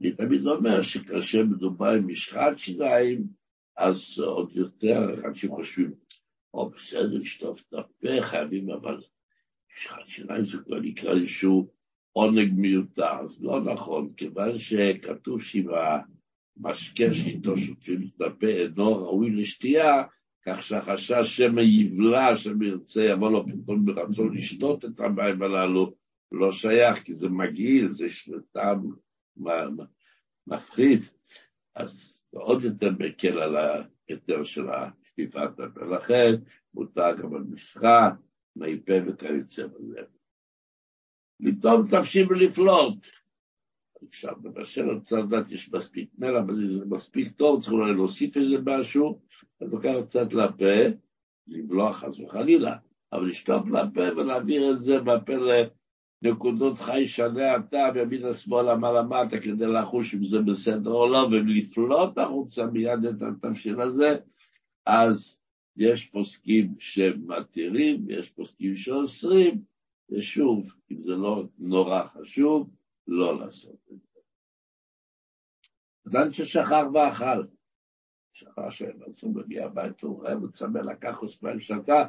אני 0.01 0.11
תמיד 0.11 0.47
אומר 0.47 0.81
שכאשר 0.81 1.45
מדובר 1.45 1.89
עם 1.89 2.07
משחת 2.07 2.57
שיניים, 2.57 3.27
אז 3.77 4.19
עוד 4.19 4.51
יותר 4.55 5.27
אנשים 5.27 5.49
חושבים, 5.49 5.91
או 6.53 6.69
בסדר, 6.69 7.19
לשטוף 7.19 7.61
את 7.61 7.73
הפה, 7.73 8.21
חייבים, 8.21 8.69
אבל 8.69 9.03
משחת 9.75 10.07
שיניים 10.07 10.45
זה 10.45 10.57
כבר 10.57 10.79
נקרא 10.79 11.15
איזשהו 11.15 11.71
עונג 12.11 12.53
מיותר. 12.55 13.19
אז 13.25 13.43
לא 13.43 13.61
נכון, 13.61 14.13
כיוון 14.17 14.57
שכתוב 14.57 15.41
שאם 15.41 15.67
המשקה 16.57 17.13
שאיתו 17.13 17.57
שוטפים 17.57 18.09
את 18.15 18.21
הפה 18.21 18.47
אינו 18.47 18.95
ראוי 18.95 19.29
לשתייה, 19.31 20.03
כך 20.45 20.63
שהחשש 20.63 21.37
שמא 21.37 21.61
יבלע, 21.61 22.37
שמא 22.37 22.63
ירצה, 22.65 23.03
יבוא 23.03 23.31
לו 23.31 23.45
פתאום 23.45 23.85
ברצון 23.85 24.37
לשתות 24.37 24.85
את 24.85 24.99
המים 24.99 25.41
הללו, 25.41 25.93
לא 26.31 26.51
שייך, 26.51 27.03
כי 27.03 27.13
זה 27.13 27.29
מגעיל, 27.29 27.89
זה 27.89 28.07
טעם 28.51 28.91
מפחיד, 30.47 31.01
אז 31.75 32.19
זה 32.31 32.39
עוד 32.39 32.63
יותר 32.63 32.91
מקל 32.99 33.39
על 33.39 33.55
ההיתר 33.55 34.43
של 34.43 34.65
השטיפת 34.69 35.59
הפה. 35.59 35.85
לכן 35.85 36.31
מותר 36.73 37.15
גם 37.21 37.35
על 37.35 37.41
משחה, 37.41 38.09
מי 38.55 38.79
פה 38.85 38.93
וכיוצא 39.07 39.67
בזה. 39.67 39.99
לטעום 41.39 41.87
תפשים 41.87 42.27
ולפלוט. 42.29 43.07
עכשיו, 44.07 44.33
בבשל 44.41 44.89
רוצה 44.89 45.17
לדעת, 45.17 45.51
יש 45.51 45.73
מספיק 45.73 46.09
מלח, 46.17 46.43
אבל 46.45 46.69
זה 46.69 46.85
מספיק 46.85 47.31
טוב, 47.31 47.61
צריך 47.61 47.71
אולי 47.71 47.93
להוסיף 47.93 48.37
איזה 48.37 48.55
משהו, 48.65 49.19
אז 49.61 49.73
לוקח 49.73 49.93
קצת 50.07 50.33
לפה, 50.33 50.65
לבלוע 51.47 51.93
חס 51.93 52.19
וחלילה, 52.19 52.75
אבל 53.13 53.27
לשטוף 53.27 53.69
לפה 53.69 54.01
ולהעביר 54.17 54.71
את 54.71 54.83
זה 54.83 54.99
בפה 54.99 55.33
נקודות 56.21 56.77
חי 56.77 57.07
שנה 57.07 57.55
אתה 57.55 57.77
וימין 57.93 58.25
השמאל 58.25 58.69
אמר 58.69 58.93
למטה 58.93 59.39
כדי 59.39 59.67
לחוש 59.67 60.15
אם 60.15 60.23
זה 60.23 60.39
בסדר 60.39 60.91
או 60.91 61.07
לא, 61.07 61.27
ולפלוט 61.31 62.17
החוצה 62.17 62.65
מיד 62.65 63.05
את 63.05 63.21
התבשיל 63.21 63.81
הזה, 63.81 64.15
אז 64.85 65.39
יש 65.77 66.05
פוסקים 66.05 66.73
שמתירים, 66.79 68.05
יש 68.09 68.29
פוסקים 68.29 68.77
שאוסרים, 68.77 69.61
ושוב, 70.11 70.75
אם 70.91 71.01
זה 71.01 71.15
לא 71.15 71.43
נורא 71.59 72.03
חשוב, 72.07 72.69
לא 73.09 73.39
לעשות 73.39 73.79
את 73.91 73.99
זה. 74.01 74.19
אדם 76.07 76.31
ששכח 76.31 76.85
ואכל, 76.93 77.47
שכח 78.33 78.69
שאין 78.69 79.01
רצון 79.01 79.33
מגיע 79.35 79.65
הביתה, 79.65 80.07
הוא 80.07 80.23
רעב 80.23 80.43
וצמא 80.43 80.79
לקח 80.79 81.15
כוס 81.19 81.43
מים 81.43 81.59
שתה, 81.59 82.07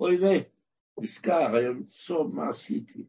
אוי 0.00 0.16
ויי, 0.16 0.44
נזכר, 1.00 1.56
היום 1.56 1.82
צום, 1.82 2.36
מה 2.36 2.48
עשיתי? 2.48 3.04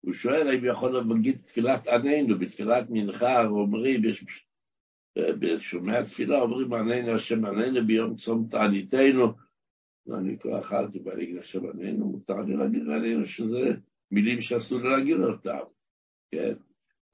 הוא 0.00 0.12
שואל 0.14 0.48
האם 0.48 0.64
יכול 0.64 0.90
להגיד 0.90 1.40
תפילת 1.42 1.86
עננו, 1.86 2.38
בתפילת 2.38 2.86
מנחה 2.90 3.44
אומרים, 3.44 4.04
יש, 4.04 4.24
בשומע 5.18 6.02
תפילה 6.02 6.40
אומרים 6.40 6.72
עננו 6.72 7.14
השם 7.14 7.44
עננו 7.44 7.86
ביום 7.86 8.16
צום 8.16 8.48
תעניתנו, 8.50 9.32
ואני 10.06 10.38
כבר 10.38 10.60
אכלתי 10.60 10.98
ואני 11.04 11.24
אגיד 11.24 11.38
השם 11.38 11.66
עננו, 11.66 12.06
מותר 12.06 12.40
לי 12.40 12.56
להגיד 12.56 12.82
עננו, 12.82 13.26
שזה 13.26 13.72
מילים 14.10 14.42
שאסור 14.42 14.80
להגיד 14.80 15.16
אותם, 15.16 15.64
כן? 16.30 16.54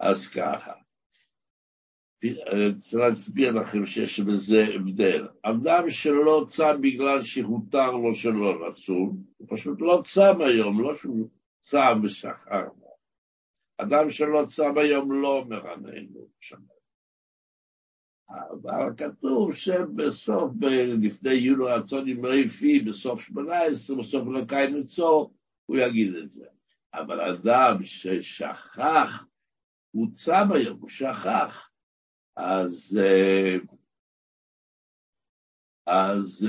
אז 0.00 0.28
ככה. 0.28 0.72
רוצה 2.24 2.96
להסביר 2.96 3.52
לכם 3.52 3.86
שיש 3.86 4.20
בזה 4.20 4.64
הבדל. 4.74 5.28
אדם 5.42 5.90
שלא 5.90 6.46
צם 6.48 6.80
בגלל 6.80 7.22
שהותר 7.22 7.90
לו 7.90 8.14
שלא 8.14 8.68
לצום, 8.68 9.22
הוא 9.36 9.48
פשוט 9.50 9.80
לא 9.80 10.02
צם 10.06 10.40
היום, 10.40 10.80
לא 10.80 10.94
שהוא 10.94 11.28
צם 11.60 12.00
ושכר. 12.02 12.68
אדם 13.78 14.10
שלא 14.10 14.44
צם 14.48 14.78
היום 14.78 15.22
לא 15.22 15.46
עננו 15.50 16.28
שמה. 16.40 16.76
אבל 18.30 18.96
כתוב 18.96 19.54
שבסוף, 19.54 20.52
לפני 21.02 21.32
יולו 21.32 21.64
רצון 21.64 22.08
עם 22.08 22.26
רייפי, 22.26 22.80
בסוף 22.80 23.20
שמונה 23.20 23.62
עשרה, 23.62 23.96
בסוף 23.96 24.28
אלוקי 24.28 24.66
נצור, 24.72 25.34
הוא 25.66 25.76
יגיד 25.76 26.14
את 26.14 26.32
זה. 26.32 26.46
אבל 26.94 27.20
אדם 27.20 27.82
ששכח, 27.82 29.24
הוא 29.96 30.08
צם 30.14 30.52
היום, 30.54 30.78
הוא 30.80 30.88
שכח, 30.88 31.70
אז, 32.36 33.00
אז 35.86 36.48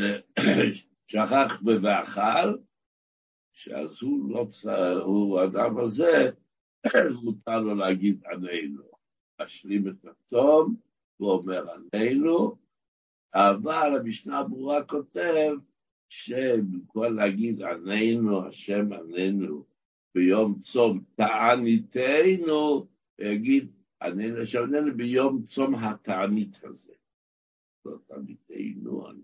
שכח 1.08 1.62
ואכל, 1.66 2.58
שאז 3.54 4.02
הוא 4.02 4.32
לא, 4.32 4.48
הוא, 5.04 5.40
האדם 5.40 5.78
הזה, 5.78 6.32
מותר 7.24 7.60
לו 7.60 7.76
להגיד 7.76 8.24
עלינו, 8.26 8.84
משלים 9.42 9.88
את 9.88 10.06
הצום, 10.06 10.76
הוא 11.18 11.32
אומר 11.32 11.66
עלינו, 11.70 12.56
אבל 13.34 13.98
המשנה 14.00 14.40
הברורה 14.40 14.84
כותב 14.84 15.52
שבמקום 16.10 17.16
להגיד 17.16 17.62
עלינו, 17.62 18.48
השם 18.48 18.94
עלינו, 18.94 19.66
ביום 20.16 20.60
צום 20.62 21.04
תעניתנו, 21.16 22.97
יגיד 23.20 23.72
עלינו, 24.00 24.42
השם 24.42 24.64
עלינו 24.64 24.98
ביום 24.98 25.46
צום 25.46 25.76
התענית 25.76 26.64
הזה. 26.64 26.94
לא 27.86 27.98
תעניתנו, 28.08 29.10
אני 29.10 29.22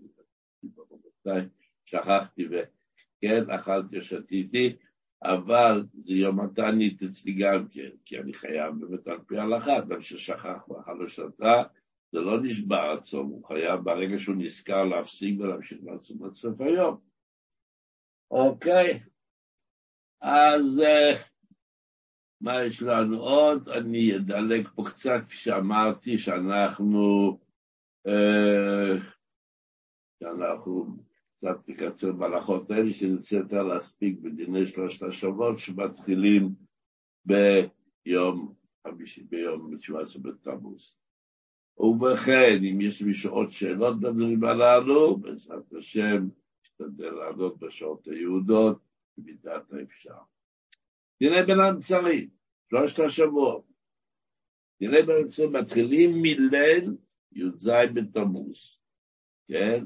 שכחתי 1.84 2.46
וכן, 2.46 3.50
אכלתי, 3.50 4.02
שתיתי, 4.02 4.76
אבל 5.22 5.84
זה 5.92 6.14
יום 6.14 6.40
התענית 6.40 7.02
אצלי 7.02 7.32
גם 7.32 7.68
כן, 7.68 7.90
כי 8.04 8.18
אני 8.18 8.34
חייב 8.34 8.74
באמת 8.80 9.06
על 9.08 9.18
פי 9.26 9.38
ההלכה, 9.38 9.78
אדם 9.78 10.02
ששכח 10.02 10.68
ואכל 10.68 11.02
או 11.02 11.08
שתה, 11.08 11.62
זה 12.12 12.20
לא 12.20 12.42
נשבע 12.42 12.92
הצום, 12.92 13.26
הוא 13.26 13.44
חייב 13.44 13.80
ברגע 13.80 14.18
שהוא 14.18 14.36
נזכר 14.38 14.84
להפסיק 14.84 15.40
ולהמשיך 15.40 15.78
לעצום 15.84 16.24
עד 16.24 16.34
סוף 16.34 16.60
היום. 16.60 17.00
אוקיי, 18.30 19.00
אז 20.20 20.80
אה, 20.80 21.33
מה 22.40 22.62
יש 22.62 22.82
לנו 22.82 23.16
עוד? 23.20 23.68
אני 23.68 24.16
אדלג 24.16 24.68
פה 24.74 24.84
קצת, 24.86 25.20
כפי 25.28 25.36
שאמרתי, 25.36 26.18
שאנחנו, 26.18 27.38
אה, 28.06 28.96
שאנחנו 30.20 30.96
קצת 31.38 31.68
נקצר 31.68 32.12
בהלכות 32.12 32.70
האלה, 32.70 32.92
שנרצה 32.92 33.36
יותר 33.36 33.62
להספיק 33.62 34.18
בדיני 34.18 34.66
שלושת 34.66 35.02
השבועות 35.02 35.58
שמתחילים 35.58 36.48
ביום 37.24 38.54
חמישי, 38.86 39.22
ביום 39.22 39.80
17 39.80 40.22
בתמוז. 40.22 40.96
ובכן, 41.78 42.64
אם 42.70 42.80
יש 42.80 43.02
מישהו 43.02 43.30
עוד 43.30 43.50
שאלות 43.50 44.00
בדברים 44.00 44.44
הללו, 44.44 45.16
בעזרת 45.16 45.72
השם, 45.72 46.28
נשתדל 46.62 47.10
לענות 47.10 47.58
בשעות 47.58 48.08
היהודות, 48.08 48.78
במידת 49.18 49.72
האפשר. 49.72 50.33
דיני 51.20 51.42
בין 51.46 51.60
המצרים, 51.60 52.28
שלושת 52.70 52.98
השבועות. 52.98 53.64
דיני 54.80 55.02
בין 55.02 55.16
המצרים 55.16 55.52
מתחילים 55.52 56.10
מליל 56.22 56.96
י"ז 57.32 57.70
בתמוז, 57.94 58.78
כן? 59.48 59.84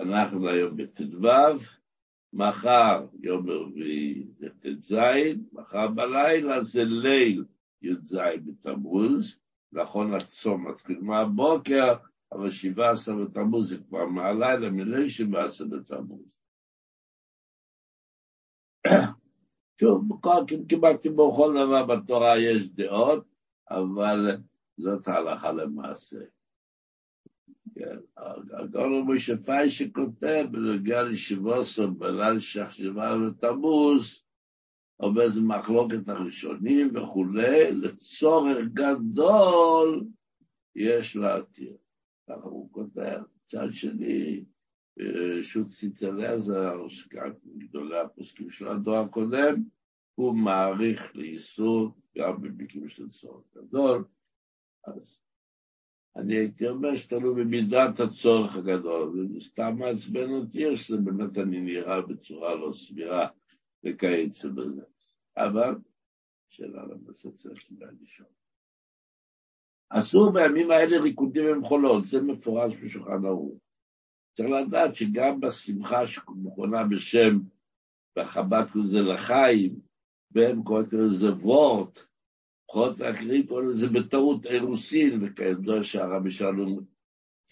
אנחנו 0.00 0.48
היום 0.48 0.76
בט"ו, 0.76 1.28
מחר, 2.32 3.06
יום 3.22 3.50
רביעי 3.50 4.24
זה 4.28 4.48
ט"ז, 4.60 4.94
מחר 5.52 5.88
בלילה 5.88 6.62
זה 6.62 6.84
ליל 6.84 7.44
י"ז 7.82 8.16
בתמוז, 8.44 9.38
נכון 9.72 10.14
הצום 10.14 10.68
מתחיל 10.68 10.98
מהבוקר, 11.00 11.94
אבל 12.32 12.50
שבעה 12.50 12.90
עשר 12.90 13.16
בתמוז 13.16 13.68
זה 13.68 13.78
כבר 13.88 14.06
מהלילה, 14.06 14.70
מליל 14.70 15.08
שבעה 15.08 15.44
עשר 15.44 15.64
בתמוז. 15.64 16.37
שוב, 19.80 20.20
כמעט 20.68 21.06
כמו 21.06 21.32
בכל 21.32 21.54
דבר 21.54 21.86
בתורה 21.86 22.38
יש 22.38 22.68
דעות, 22.68 23.24
אבל 23.70 24.36
זאת 24.76 25.08
ההלכה 25.08 25.52
למעשה. 25.52 26.18
כן, 27.74 27.96
הגאון 28.52 29.04
משה 29.06 29.36
פאי 29.36 29.70
שכותב 29.70 30.46
בנוגע 30.50 31.02
לישיבוסו 31.02 31.94
בליל 31.94 32.40
שחשבה 32.40 33.16
לתמוז, 33.16 34.22
אומר 35.00 35.28
זה 35.28 35.40
מחלוקת 35.40 36.08
הראשונים 36.08 36.90
וכולי, 36.94 37.72
לצורך 37.72 38.58
גדול 38.72 40.04
יש 40.76 41.16
להתיר. 41.16 41.76
ככה 42.28 42.48
הוא 42.48 42.72
כותב. 42.72 43.20
מצד 43.48 43.68
שני, 43.72 44.44
שו"ת 45.42 45.68
ציצלזר, 45.68 46.88
שגם 46.88 47.30
גדולי 47.58 47.98
הפוסקים 47.98 48.50
של 48.50 48.68
הדור 48.68 48.96
הקודם, 48.96 49.62
הוא 50.14 50.34
מעריך 50.34 51.16
לאיסור 51.16 51.90
גם 52.18 52.42
במקרים 52.42 52.88
של 52.88 53.08
צורך 53.08 53.44
גדול. 53.56 54.04
אז 54.84 55.18
אני 56.16 56.36
הייתי 56.36 56.68
אומר 56.68 56.96
שתלוי 56.96 57.44
במידת 57.44 58.00
הצורך 58.00 58.56
הגדול, 58.56 59.08
וזה 59.08 59.40
סתם 59.40 59.74
מעצבן 59.78 60.30
אותי, 60.30 60.66
או 60.66 60.76
שזה 60.76 60.96
באמת 60.96 61.38
אני 61.38 61.60
נראה 61.60 62.00
בצורה 62.00 62.54
לא 62.54 62.72
סבירה 62.72 63.28
וכיוצא 63.84 64.48
בזה. 64.48 64.82
אבל, 65.36 65.74
שאלה 66.48 66.82
למעשה 66.86 67.30
צריך 67.30 67.64
לשאול. 68.02 68.28
אסור 69.90 70.32
בימים 70.32 70.70
האלה 70.70 71.00
ריקודים 71.00 71.46
ומחולות, 71.46 72.04
זה 72.04 72.20
מפורש 72.20 72.74
בשולחן 72.76 73.26
ערוך. 73.26 73.67
צריך 74.36 74.50
לדעת 74.50 74.94
שגם 74.94 75.40
בשמחה 75.40 76.06
שמכונה 76.06 76.84
בשם, 76.84 77.38
בחב"ד 78.18 78.64
קוראים 78.72 78.84
לזה 78.84 79.02
לחיים, 79.02 79.80
והם 80.30 80.62
קוראים 80.62 80.86
לזה 80.92 81.32
וורט, 81.32 82.00
לפחות 82.64 83.00
האחרים 83.00 83.46
קוראים 83.46 83.68
לזה 83.68 83.88
בטעות 83.88 84.46
אירוסין, 84.46 85.18
וכידוע 85.22 85.84
שהרבי 85.84 86.30
שלום 86.30 86.84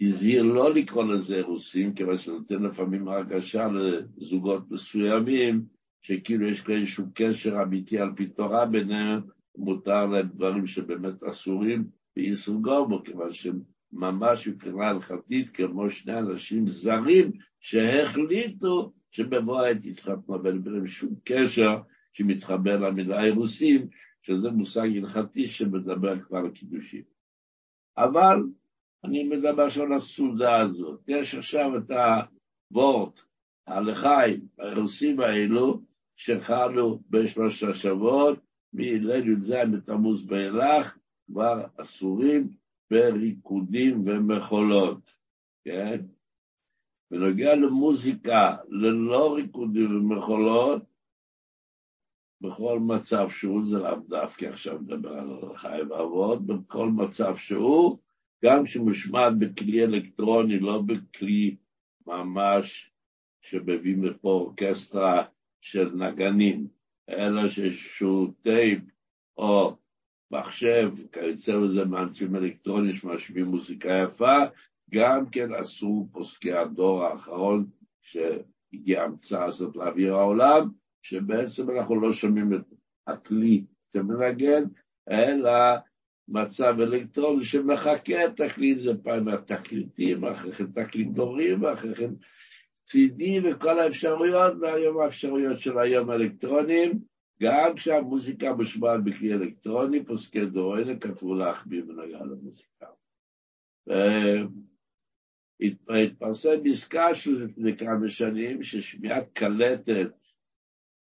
הזהיר 0.00 0.42
לא 0.42 0.74
לקרוא 0.74 1.04
לזה 1.04 1.36
אירוסין, 1.36 1.94
כיוון 1.94 2.16
שנותן 2.16 2.62
לפעמים 2.62 3.08
הרגשה 3.08 3.68
לזוגות 3.68 4.70
מסוימים, 4.70 5.64
שכאילו 6.02 6.46
יש 6.46 6.60
כאן 6.60 6.74
איזשהו 6.74 7.04
קשר 7.14 7.62
אמיתי 7.62 7.98
על 7.98 8.12
פי 8.16 8.26
תורה 8.26 8.66
ביניהם, 8.66 9.20
מותר 9.58 10.06
להם 10.06 10.28
דברים 10.28 10.66
שבאמת 10.66 11.22
אסורים 11.22 11.84
באיסור 12.16 12.62
גורמו, 12.62 13.04
כיוון 13.04 13.32
שהם 13.32 13.60
ממש 13.96 14.48
מבחינה 14.48 14.88
הלכתית 14.88 15.50
כמו 15.50 15.90
שני 15.90 16.18
אנשים 16.18 16.68
זרים 16.68 17.32
שהחליטו 17.60 18.92
שבבוא 19.10 19.60
העת 19.60 19.84
יתחתנו, 19.84 20.44
ואין 20.44 20.64
ביניהם 20.64 20.86
שום 20.86 21.14
קשר 21.24 21.76
שמתחבר 22.12 22.76
למילה 22.76 23.24
אירוסים, 23.24 23.88
שזה 24.22 24.50
מושג 24.50 24.88
הלכתי 24.96 25.46
שמדבר 25.46 26.20
כבר 26.20 26.38
על 26.38 26.50
קידושים. 26.50 27.02
אבל 27.96 28.42
אני 29.04 29.24
מדבר 29.24 29.62
עכשיו 29.62 29.84
על 29.84 29.92
הסעודה 29.92 30.56
הזאת. 30.60 31.00
יש 31.08 31.34
עכשיו 31.34 31.70
את 31.78 31.90
הוורט, 32.70 33.20
הלחיים, 33.66 34.40
האירוסים 34.58 35.20
האלו, 35.20 35.82
שחלו 36.16 37.00
בשלושת 37.10 37.68
השבועות, 37.68 38.38
מליל 38.72 39.28
י"ז 39.28 39.52
בתמוז 39.72 40.26
ואילך, 40.28 40.96
כבר 41.26 41.64
אסורים 41.76 42.48
בריקודים 42.90 44.02
ומחולות, 44.06 45.10
כן? 45.64 46.00
בנוגע 47.10 47.54
למוזיקה 47.54 48.56
ללא 48.68 49.34
ריקודים 49.34 49.96
ומחולות, 49.96 50.82
בכל 52.40 52.78
מצב 52.80 53.28
שהוא, 53.30 53.70
זה 53.70 53.78
לאו 53.78 53.96
דווקא 54.08 54.44
עכשיו 54.44 54.78
מדבר 54.80 55.18
על 55.18 55.54
חי 55.54 55.80
ואבות, 55.90 56.46
בכל 56.46 56.88
מצב 56.88 57.36
שהוא, 57.36 57.98
גם 58.44 58.64
כשמושמד 58.64 59.32
בכלי 59.38 59.84
אלקטרוני, 59.84 60.58
לא 60.58 60.82
בכלי 60.86 61.56
ממש 62.06 62.90
שמביא 63.40 63.96
מפה 63.96 64.28
אורקסטרה 64.28 65.24
של 65.60 65.90
נגנים, 65.94 66.68
אלא 67.08 67.48
שאיזשהו 67.48 68.32
טייפ 68.42 68.82
או 69.36 69.76
מחשב, 70.30 70.90
כיוצא 71.12 71.58
בזה 71.58 71.84
מאמצים 71.84 72.36
אלקטרונים 72.36 72.92
שמשמיעים 72.92 73.46
מוזיקה 73.46 73.88
יפה, 73.88 74.38
גם 74.90 75.30
כן 75.30 75.54
עשו 75.54 76.08
פוסקי 76.12 76.52
הדור 76.52 77.04
האחרון 77.04 77.66
שהגיעה 78.00 79.02
ההמצאה 79.02 79.44
הזאת 79.44 79.76
לאוויר 79.76 80.14
העולם, 80.14 80.68
שבעצם 81.02 81.70
אנחנו 81.70 82.00
לא 82.00 82.12
שומעים 82.12 82.54
את 82.54 82.64
הכלי 83.06 83.64
שמנגן, 83.92 84.62
אלא 85.10 85.50
מצב 86.28 86.74
אלקטרוני 86.80 87.44
שמחקה 87.44 88.24
את 88.24 88.40
הכלי, 88.40 88.78
זה 88.78 88.90
פעם 89.02 89.28
התקליטים, 89.28 90.24
אחרי 90.24 90.52
כן 90.52 90.66
תקליטורים, 90.66 91.62
ואחרי 91.62 91.94
כן 91.94 92.10
צידי 92.84 93.40
וכל 93.44 93.80
האפשרויות, 93.80 94.52
והיום 94.60 95.00
האפשרויות 95.00 95.60
של 95.60 95.78
היום 95.78 96.10
האלקטרונים, 96.10 96.98
גם 97.42 97.74
כשהמוזיקה 97.76 98.52
מושמעת 98.52 99.04
בכלי 99.04 99.32
אלקטרוני, 99.32 100.04
פוסקי 100.04 100.46
דור 100.46 100.78
אלה 100.78 100.98
כתבו 101.00 101.34
להחביא 101.34 101.82
בנגע 101.82 102.24
למוזיקה. 102.24 102.86
התפרסם 105.90 106.60
עסקה 106.70 107.14
של 107.14 107.44
לפני 107.44 107.76
כמה 107.76 108.08
שנים, 108.08 108.62
ששמיעת 108.62 109.28
קלטת, 109.32 110.14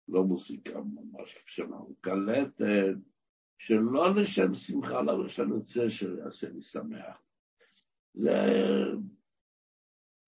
לא 0.07 0.23
מוזיקה 0.23 0.79
ממש, 0.79 1.37
שמענו 1.45 1.95
קלטת, 2.01 2.95
שלא 3.57 4.15
לשם 4.15 4.53
שמחה, 4.53 5.01
לא 5.01 5.27
שאני 5.27 5.51
רוצה 5.51 5.89
שיעשה 5.89 6.49
לי 6.49 6.61
שמח. 6.61 7.21
זה 8.13 8.31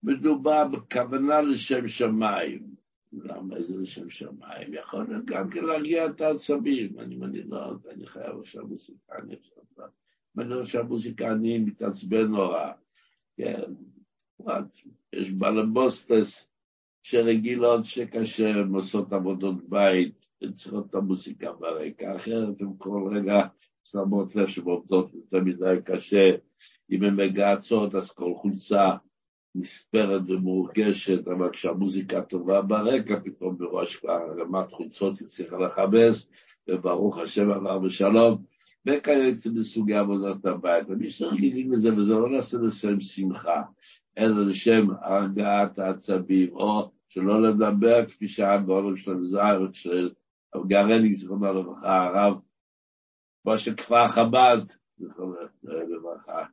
מדובר 0.02 0.68
בכוונה 0.68 1.40
לשם 1.40 1.88
שמיים. 1.88 2.81
למה 3.12 3.56
איזה 3.56 3.76
לשם 3.76 4.10
שמיים? 4.10 4.74
יכול 4.74 5.04
להיות 5.08 5.24
גם 5.24 5.50
כן 5.50 5.64
להרגיע 5.64 6.06
את 6.06 6.20
העצבים. 6.20 6.98
אני 6.98 7.16
מניח, 7.16 7.46
אני 7.90 8.06
חייב 8.06 8.40
עכשיו 8.40 8.66
מוזיקה, 8.66 9.14
אני 9.18 9.34
עכשיו... 9.34 9.86
אני 10.38 10.60
עכשיו 10.60 10.84
מוזיקה, 10.84 11.32
אני 11.32 11.58
מתעצבן 11.58 12.26
נורא. 12.26 12.72
כן, 13.36 13.62
יש 15.12 15.30
בלבוסטס 15.30 16.48
שרגילות 17.02 17.84
שקשה, 17.84 18.50
הן 18.50 18.74
עושות 18.74 19.12
עבודות 19.12 19.68
בית, 19.68 20.26
הן 20.42 20.52
צריכות 20.52 20.86
את 20.90 20.94
המוסיקה 20.94 21.52
ברקע, 21.52 22.16
אחרת 22.16 22.60
הן 22.60 22.72
כל 22.78 23.12
רגע 23.16 23.46
שמות 23.84 24.36
לב 24.36 24.46
שהן 24.46 24.64
עובדות 24.64 25.14
יותר 25.14 25.40
מדי 25.40 25.76
קשה, 25.84 26.30
אם 26.90 27.02
הן 27.02 27.16
מגהצות 27.16 27.94
אז 27.94 28.10
כל 28.10 28.34
חולצה 28.34 28.90
נספרת 29.54 30.22
ומורגשת, 30.26 31.28
אבל 31.28 31.50
כשהמוזיקה 31.50 32.22
טובה 32.22 32.62
ברקע, 32.62 33.20
פתאום 33.24 33.58
בראש 33.58 33.96
כבר 33.96 34.20
רמת 34.38 34.72
חולצות 34.72 35.20
הצליחה 35.20 35.56
לכבס, 35.56 36.28
וברוך 36.68 37.18
השם 37.18 37.50
עבר 37.50 37.78
בשלום, 37.78 38.42
וכיוצא 38.86 39.50
בסוגי 39.50 39.94
עבודת 39.94 40.44
הבית. 40.44 40.84
ומי 40.88 41.10
שרגילים 41.10 41.72
לזה, 41.72 41.94
וזה 41.96 42.14
לא 42.14 42.28
נעשה 42.28 42.58
לשם 42.58 43.00
שמחה, 43.00 43.62
אלא 44.18 44.46
לשם 44.46 44.86
הרגעת 45.00 45.78
העצבים, 45.78 46.52
או 46.52 46.90
שלא 47.08 47.42
לדבר, 47.42 48.06
כפי 48.06 48.28
שהיה 48.28 48.58
בעולם 48.58 48.96
של 48.96 49.10
המזרח, 49.10 49.72
של 49.72 50.10
גרלי, 50.66 51.14
זכרונו 51.14 51.52
לברכה, 51.52 52.04
הרב, 52.04 52.38
משה 53.46 53.74
כפר 53.74 54.08
חב"ד, 54.08 54.58
זכרונו 54.98 55.34
לברכה, 55.64 56.44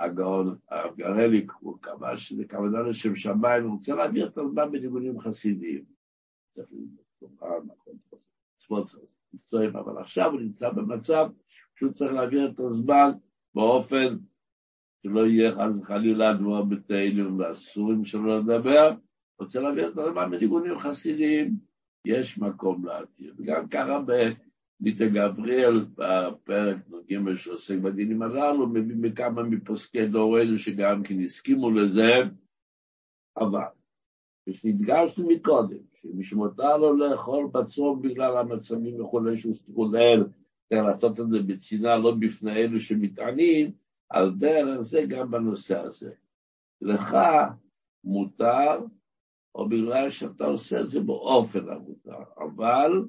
הגאון 0.00 0.56
הרב 0.70 0.96
גרליק, 0.96 1.52
הוא 1.60 1.78
קבע 1.80 2.16
שזה 2.16 2.44
כוונה 2.48 2.82
לשם 2.82 3.16
שמיים, 3.16 3.64
הוא 3.64 3.72
רוצה 3.72 3.94
להעביר 3.94 4.26
את 4.26 4.38
הזמן 4.38 4.72
בניגונים 4.72 5.20
חסידיים. 5.20 5.84
צריך 6.54 6.68
ללמוד, 8.70 8.86
מקצועיים, 9.34 9.76
אבל 9.76 9.98
עכשיו 9.98 10.30
הוא 10.32 10.40
נמצא 10.40 10.70
במצב 10.70 11.28
שהוא 11.76 11.92
צריך 11.92 12.12
להעביר 12.12 12.50
את 12.50 12.60
הזמן 12.60 13.10
באופן 13.54 14.16
שלא 15.02 15.26
יהיה 15.26 15.54
חס 15.54 15.80
וחלילה 15.80 16.34
דבר 16.34 16.62
בתהילים 16.62 17.40
ואסורים 17.40 18.04
שלא 18.04 18.38
לדבר, 18.38 18.94
רוצה 19.40 19.60
להעביר 19.60 19.92
את 19.92 19.98
הזמן 19.98 20.30
בניגונים 20.30 20.78
חסידיים, 20.78 21.56
יש 22.04 22.38
מקום 22.38 22.86
להתיר. 22.86 23.34
וגם 23.38 23.68
ככה 23.68 24.00
בליטא 24.80 25.08
גבריאל, 25.08 25.84
בפרק 25.94 26.76
נ"ג 27.10 27.34
שעוסק 27.36 27.76
בדינים 27.78 28.22
הללו, 28.22 28.66
מביא 28.66 28.96
מכמה 28.98 29.42
מפוסקי 29.42 30.06
דורנו 30.06 30.58
שגם 30.58 31.02
כן 31.02 31.20
הסכימו 31.20 31.70
לזה, 31.70 32.12
אבל 33.36 33.60
כשהדגשנו 34.48 35.28
מקודם, 35.28 35.78
שמי 35.94 36.24
שמותר 36.24 36.76
לו 36.76 36.96
לאכול 36.96 37.48
בצום 37.52 38.02
בגלל 38.02 38.36
המצבים 38.36 39.00
וכולי 39.00 39.36
שהוא 39.36 39.54
סטרונל, 39.54 40.26
צריך 40.68 40.84
לעשות 40.84 41.20
את 41.20 41.30
זה 41.30 41.42
בצנעה, 41.42 41.98
לא 41.98 42.14
בפני 42.18 42.52
אלו 42.52 42.80
שמטענים, 42.80 43.72
על 44.08 44.34
דרך 44.34 44.80
זה 44.80 45.02
גם 45.08 45.30
בנושא 45.30 45.78
הזה. 45.78 46.12
לך 46.82 47.16
מותר, 48.04 48.78
או 49.54 49.68
בגלל 49.68 50.10
שאתה 50.10 50.44
עושה 50.44 50.80
את 50.80 50.90
זה 50.90 51.00
באופן 51.00 51.68
המותר, 51.68 52.22
אבל 52.38 53.04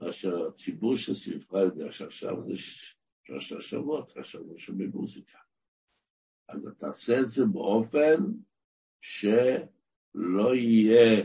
כאשר 0.00 0.46
הציבור 0.46 0.96
שסביבך 0.96 1.52
יודע 1.52 1.92
שעכשיו 1.92 2.40
זה 2.40 2.52
שלושה 3.24 3.60
שבועות, 3.60 4.16
עכשיו 4.16 4.40
לא 4.46 4.58
שומעים 4.58 4.90
מוזיקה. 4.94 5.38
אז 6.48 6.60
עושה 6.82 7.20
את 7.20 7.30
זה 7.30 7.44
באופן 7.44 8.16
שלא 9.00 10.54
יהיה 10.54 11.24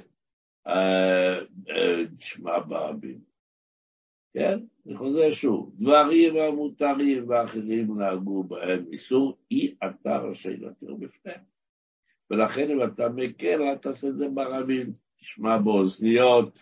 תשמע 2.17 2.51
אה, 2.51 2.59
ברבים. 2.59 3.19
כן? 4.33 4.59
אני 4.85 4.95
חוזר 4.95 5.31
שוב, 5.31 5.75
דברים 5.75 6.37
המותרים 6.37 7.29
ואחרים 7.29 7.99
נהגו 7.99 8.43
בהם 8.43 8.85
איסור, 8.91 9.37
אי 9.51 9.75
אתה 9.85 10.17
רשאי 10.17 10.57
להתיר 10.57 10.95
בפניהם. 10.95 11.41
ולכן 12.29 12.71
אם 12.71 12.83
אתה 12.83 13.09
מקל, 13.09 13.61
אל 13.61 13.77
תעשה 13.77 14.07
את 14.07 14.17
זה 14.17 14.29
ברבים, 14.29 14.93
תשמע 15.19 15.57
באוזניות, 15.57 16.59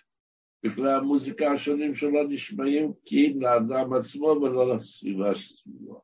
בכלי 0.64 0.92
המוזיקה 0.92 1.52
השונים 1.52 1.96
שלא 1.96 2.28
נשמעים 2.30 2.94
כי 3.06 3.34
לאדם 3.34 3.94
עצמו 3.94 4.26
ולא 4.26 4.76
לסביבה 4.76 5.36
שסביבו. 5.36 6.02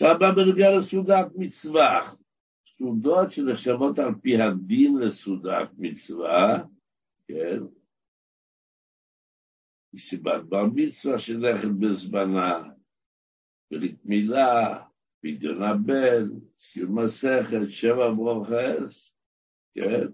בא 0.00 0.30
בנוגע 0.36 0.78
לסעודת 0.78 1.26
מצווה, 1.34 2.14
סעודות 2.76 3.30
שנחשבות 3.30 3.98
על 3.98 4.14
פי 4.22 4.36
הדין 4.36 4.98
לסעודת 4.98 5.68
מצווה, 5.78 6.64
כן, 7.28 7.58
מסיבת 9.92 10.42
בר 10.48 10.64
מצווה 10.74 11.18
שנלכת 11.18 11.68
בזמנה, 11.78 12.62
ברית 13.70 14.04
מילה, 14.04 14.84
פדיון 15.20 15.62
הבן, 15.62 16.28
סיום 16.54 16.98
מסכת, 16.98 17.68
שבע 17.68 18.10
ברוכס, 18.10 19.16
כן? 19.74 20.06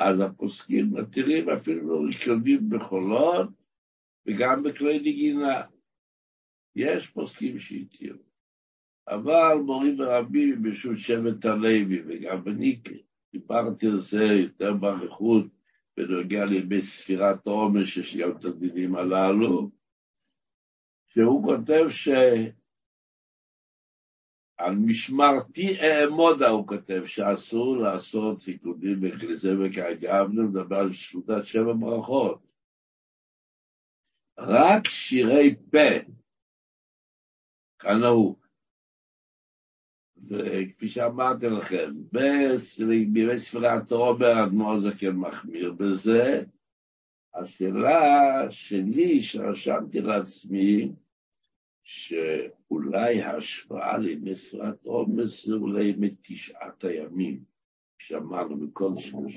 אז 0.00 0.20
הפוסקים 0.20 0.90
מתירים 0.94 1.50
אפילו 1.50 2.02
ריקודים 2.02 2.70
בחולות 2.70 3.48
וגם 4.26 4.62
בכלי 4.62 4.98
נגינה. 4.98 5.62
יש 6.76 7.06
פוסקים 7.06 7.58
שהתירו. 7.58 8.18
אבל 9.08 9.54
מורים 9.64 10.00
ורבים 10.00 10.62
ברשות 10.62 10.98
שבט 10.98 11.44
הלוי, 11.44 12.02
וגם 12.06 12.48
אני 12.48 12.80
דיברתי 13.32 13.86
על 13.86 13.98
זה 13.98 14.24
יותר 14.24 14.72
באריכות 14.72 15.46
בנוגע 15.96 16.44
לימי 16.44 16.82
ספירת 16.82 17.46
העומר, 17.46 17.84
שיש 17.84 18.16
גם 18.16 18.30
את 18.30 18.44
הדינים 18.44 18.96
הללו, 18.96 19.70
שהוא 21.08 21.44
כותב 21.44 21.86
ש... 21.88 22.08
על 24.60 24.74
משמרתי 24.74 25.80
אעמודה, 25.80 26.48
הוא 26.48 26.66
כותב, 26.66 27.02
שאסור 27.06 27.76
לעשות 27.76 28.46
עיקודים 28.46 29.00
בכליזה 29.00 29.48
וכאגבנו, 29.60 30.48
מדבר 30.48 30.76
על 30.76 30.92
שלודת 30.92 31.44
שבע 31.44 31.72
ברכות. 31.72 32.52
רק 34.38 34.88
שירי 34.88 35.56
פה, 35.70 36.12
כנהוג. 37.78 38.40
וכפי 40.28 40.88
שאמרתי 40.88 41.46
לכם, 41.46 41.90
בימי 42.12 43.38
ספירת 43.38 43.92
עומר 43.92 44.44
אדמו"ר 44.44 44.80
זקן 44.80 45.10
מחמיר 45.16 45.72
בזה, 45.72 46.44
השאלה 47.34 48.50
שלי, 48.50 49.22
שרשמתי 49.22 50.00
לעצמי, 50.00 50.92
שאולי 51.82 53.22
ההשוואה 53.22 53.96
ספירת 54.34 54.84
עומס 54.84 55.46
זה 55.46 55.54
אולי 55.54 55.84
ימי 55.84 56.14
תשעת 56.22 56.84
הימים. 56.84 57.50
שאמרנו 58.00 58.56
מכל 58.56 58.92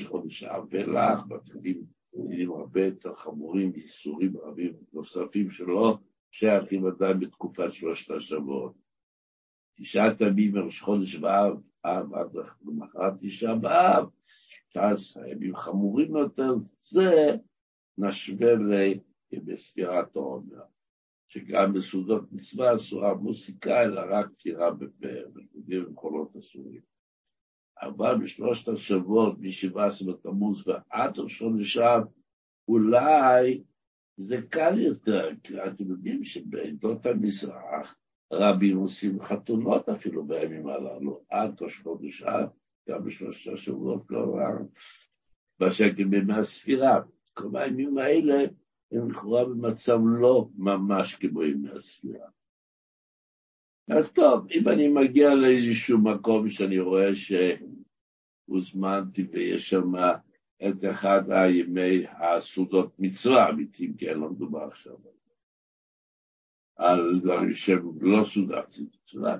חודש 0.07 0.43
האב 0.43 0.65
ואילך, 0.69 1.19
מתחילים 1.27 1.83
דינים 2.15 2.51
הרבה 2.51 2.85
יותר 2.85 3.15
חמורים, 3.15 3.71
איסורים 3.75 4.37
רבים 4.37 4.73
נוספים 4.93 5.51
שלא 5.51 5.97
שייכים 6.31 6.85
עדיין 6.85 7.19
בתקופת 7.19 7.73
שלושת 7.73 8.11
השבועות. 8.11 8.73
תשעת 9.77 10.21
ימים 10.21 10.53
מראש 10.53 10.81
חודש 10.81 11.15
באב, 11.15 11.57
אב 11.85 12.13
עד 12.13 12.27
למחרת 12.65 13.13
תשעה 13.21 13.55
באב, 13.55 14.05
שאז 14.73 15.17
הימים 15.17 15.55
חמורים 15.55 16.15
יותר, 16.15 16.53
זה 16.79 17.35
נשווה 17.97 18.53
בספירת 19.33 20.15
העומר, 20.15 20.63
שגם 21.33 21.73
בסעודות 21.73 22.31
מצווה 22.31 22.75
אסורה 22.75 23.13
מוסיקה, 23.13 23.83
אלא 23.83 24.01
רק 24.09 24.29
צירה 24.33 24.71
בפאר, 24.71 25.25
בגודים 25.33 25.85
וקולות 25.91 26.35
אסורים. 26.35 26.81
אבל 27.81 28.17
בשלושת 28.23 28.67
השבועות, 28.67 29.39
מ-17 29.39 30.11
בתמוז 30.11 30.67
ועד 30.67 31.19
ראשון 31.19 31.59
לשם, 31.59 32.01
אולי 32.67 33.63
זה 34.17 34.41
קל 34.49 34.79
יותר, 34.79 35.29
כי 35.43 35.53
אתם 35.63 35.89
יודעים 35.89 36.23
שבעדות 36.23 37.05
המזרח 37.05 37.95
רבים 38.33 38.77
עושים 38.77 39.19
חתונות 39.19 39.89
אפילו 39.89 40.25
בימים 40.25 40.67
הללו, 40.67 41.23
עד 41.29 41.61
ראש 41.61 41.79
חודש 41.79 42.23
אב, 42.23 42.49
גם 42.89 43.03
בשלושת 43.03 43.53
השבועות 43.53 44.07
כלומר, 44.07 44.51
בשקל 45.59 46.03
בימי 46.03 46.33
הספירה. 46.33 47.01
כלומר, 47.33 47.59
הימים 47.59 47.97
האלה 47.97 48.45
הם 48.93 49.11
לכאורה 49.11 49.45
במצב 49.45 49.99
לא 50.05 50.47
ממש 50.55 51.15
כמו 51.15 51.43
ימי 51.43 51.69
הספירה. 51.69 52.27
אז 53.89 54.11
טוב, 54.11 54.47
אם 54.51 54.69
אני 54.69 54.87
מגיע 54.87 55.35
לאיזשהו 55.35 55.99
מקום 55.99 56.49
שאני 56.49 56.79
רואה 56.79 57.09
שהוזמנתי 58.47 59.27
ויש 59.31 59.69
שם 59.69 59.91
את 60.67 60.85
אחד 60.91 61.21
הימי 61.29 62.05
הסעודות 62.07 62.99
מצווה 62.99 63.49
אמיתיים, 63.49 63.93
כי 63.97 64.09
אין 64.09 64.17
לו 64.17 64.31
מדובר 64.31 64.63
עכשיו 64.63 64.95
על 66.75 67.19
דברים 67.19 67.53
שהם 67.53 67.89
לא 68.01 68.23
סעודת 68.23 68.79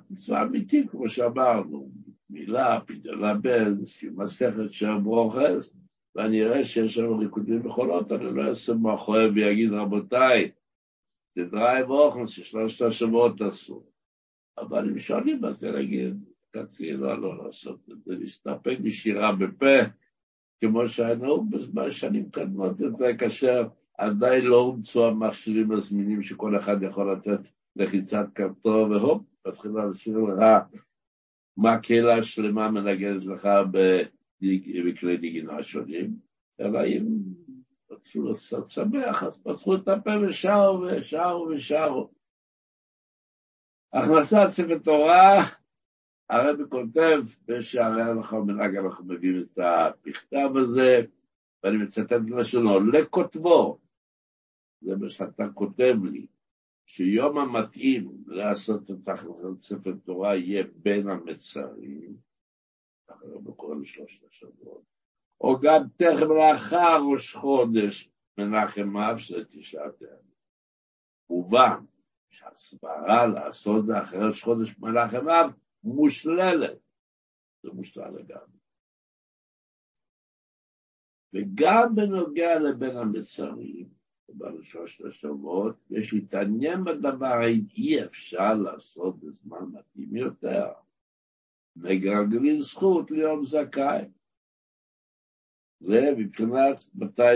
מצווה 0.10 0.44
אמיתית, 0.44 0.89
כמו 0.92 1.10
שאמרנו, 1.10 1.92
מילה, 2.30 2.80
פדיון 2.88 3.24
הבן, 3.24 3.74
מסכת 4.16 4.74
של 4.74 4.98
ברוכס, 5.04 5.76
ואני 6.15 6.43
אראה 6.43 6.65
שיש 6.65 6.93
שם 6.93 7.13
ריקודים 7.19 7.65
וחולות, 7.65 8.12
אני 8.12 8.36
לא 8.36 8.47
אעשה 8.49 8.73
מאחורי 8.73 9.28
ויגיד, 9.28 9.73
רבותיי, 9.73 10.52
תדרי 11.36 11.84
ואוכל 11.84 12.28
ששלושת 12.28 12.86
השבועות 12.86 13.41
עשו. 13.41 13.84
אבל 14.58 14.89
אם 14.89 14.99
שואלים, 14.99 15.45
אז 15.45 15.63
להגיד, 15.63 16.15
תתחיל 16.52 16.95
לא, 16.95 17.21
לא 17.21 17.45
לעשות 17.45 17.80
את 17.91 18.04
זה, 18.04 18.15
להסתפק 18.15 18.78
בשירה 18.84 19.32
בפה, 19.36 19.76
כמו 20.62 20.88
שהיה 20.88 21.15
נהוג 21.15 21.56
בשנים 21.73 22.30
קדמות 22.30 22.80
יותר, 22.80 23.17
כאשר 23.17 23.67
עדיין 23.97 24.45
לא 24.45 24.60
הומצאו 24.60 25.08
המכשירים 25.08 25.71
הזמינים 25.71 26.23
שכל 26.23 26.60
אחד 26.60 26.84
יכול 26.84 27.13
לתת 27.13 27.39
לחיצת 27.76 28.26
כפתור, 28.36 28.89
והופ, 28.89 29.21
מתחילה 29.47 29.86
לשיר 29.86 30.17
לך 30.19 30.43
מקהלה 31.58 32.23
שלמה 32.23 32.71
מנגנת 32.71 33.26
לך 33.26 33.49
בכלי 34.88 35.17
נגינה 35.17 35.63
שונים, 35.63 36.19
אלא 36.60 36.79
אם 36.86 37.06
רצו 37.91 38.23
לעשות 38.23 38.69
שמח, 38.69 39.23
אז 39.23 39.38
פתחו 39.43 39.75
את 39.75 39.88
הפה 39.88 40.12
ושרו 40.27 40.82
ושרו 40.82 41.47
ושרו. 41.49 42.10
הכנסת 43.93 44.49
ספר 44.49 44.77
תורה, 44.77 45.43
הרבי 46.29 46.63
כותב 46.69 47.21
בשערי 47.45 48.01
ההלכה 48.01 48.36
ומנהג 48.36 48.75
אנחנו 48.75 49.06
מביאים 49.06 49.41
את 49.41 49.58
המכתב 49.58 50.49
הזה, 50.56 51.01
ואני 51.63 51.77
מצטט 51.77 52.12
את 52.12 52.29
לשונו, 52.29 52.79
לכותבו, 52.91 53.79
זה 54.82 54.95
מה 54.95 55.10
שאתה 55.10 55.43
כותב 55.53 55.95
לי, 56.12 56.27
שיום 56.86 57.38
המתאים 57.38 58.23
לעשות 58.27 58.91
את 58.91 59.08
הכנסת 59.08 59.62
ספר 59.62 59.91
תורה 60.06 60.36
יהיה 60.36 60.63
בין 60.75 61.10
המצרים, 61.10 62.17
ככה 63.08 63.26
לא 63.26 63.52
קורא 63.52 63.76
לשלושת 63.76 64.28
השבועות, 64.28 64.84
או 65.42 65.60
גם 65.60 65.84
תכף 65.98 66.28
לאחר 66.38 67.02
ראש 67.12 67.36
חודש 67.36 68.10
מנחם 68.38 68.98
אב 68.98 69.18
של 69.18 69.46
תשעת 69.52 70.02
הימים. 70.02 70.34
מובן 71.30 71.86
שהסברה 72.30 73.28
לעשות 73.28 73.86
זה 73.86 74.02
אחרי 74.02 74.26
ראש 74.26 74.44
חודש 74.44 74.78
מנחם 74.80 75.30
אב 75.30 75.52
מושללת, 75.84 76.80
זה 77.63 77.70
מושלל 77.72 78.12
לגמרי. 78.16 78.60
וגם 81.34 81.96
בנוגע 81.96 82.60
לבין 82.60 82.98
המצרים, 82.98 83.89
בשלושת 84.30 85.06
השבועות, 85.06 85.76
יש 85.89 86.13
להתעניין 86.13 86.84
בדבר 86.84 87.26
האם 87.26 87.66
אי 87.78 88.06
אפשר 88.06 88.54
לעשות 88.54 89.20
בזמן 89.20 89.66
מתאים 89.74 90.16
יותר. 90.16 90.72
מגרגלים 91.76 92.62
זכות 92.62 93.12
ליום 93.12 93.46
זכאי. 93.46 94.06
זה 95.80 96.14
מבחינת 96.18 96.86
מתי 96.96 97.36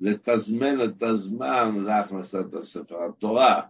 לתזמן 0.00 0.84
את 0.84 1.02
הזמן 1.02 1.84
להכנסת 1.84 2.54
הספר 2.54 3.04
התורה. 3.04 3.62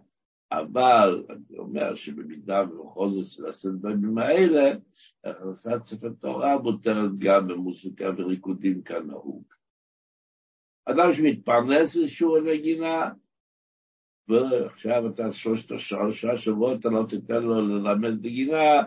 אבל 0.51 1.25
אני 1.29 1.57
אומר 1.57 1.95
שבמידה 1.95 2.63
ובכל 2.63 3.09
זאת 3.09 3.27
של 3.27 3.45
הסדרים 3.45 4.17
האלה, 4.17 4.71
הכנסת 5.23 5.83
ספר 5.83 6.09
תורה 6.19 6.57
מותרת 6.57 7.17
גם 7.17 7.47
במוסיקה 7.47 8.05
וריקודים 8.17 8.81
כנהוג. 8.83 9.43
אדם 10.85 11.13
שמתפרנס 11.13 11.95
בשיעור 11.95 12.37
הנגינה, 12.37 13.11
ועכשיו 14.27 15.07
אתה 15.07 15.33
שלושת 15.33 15.79
שלושה 15.79 16.37
שבועות 16.37 16.79
אתה 16.79 16.89
לא 16.89 17.05
תיתן 17.09 17.43
לו 17.43 17.61
ללמד 17.61 18.25
נגינה, 18.25 18.81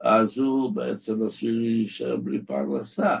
אז 0.00 0.38
הוא 0.38 0.72
בעצם 0.72 1.26
עשוי 1.26 1.52
להישאר 1.52 2.16
בלי 2.16 2.44
פרנסה. 2.44 3.16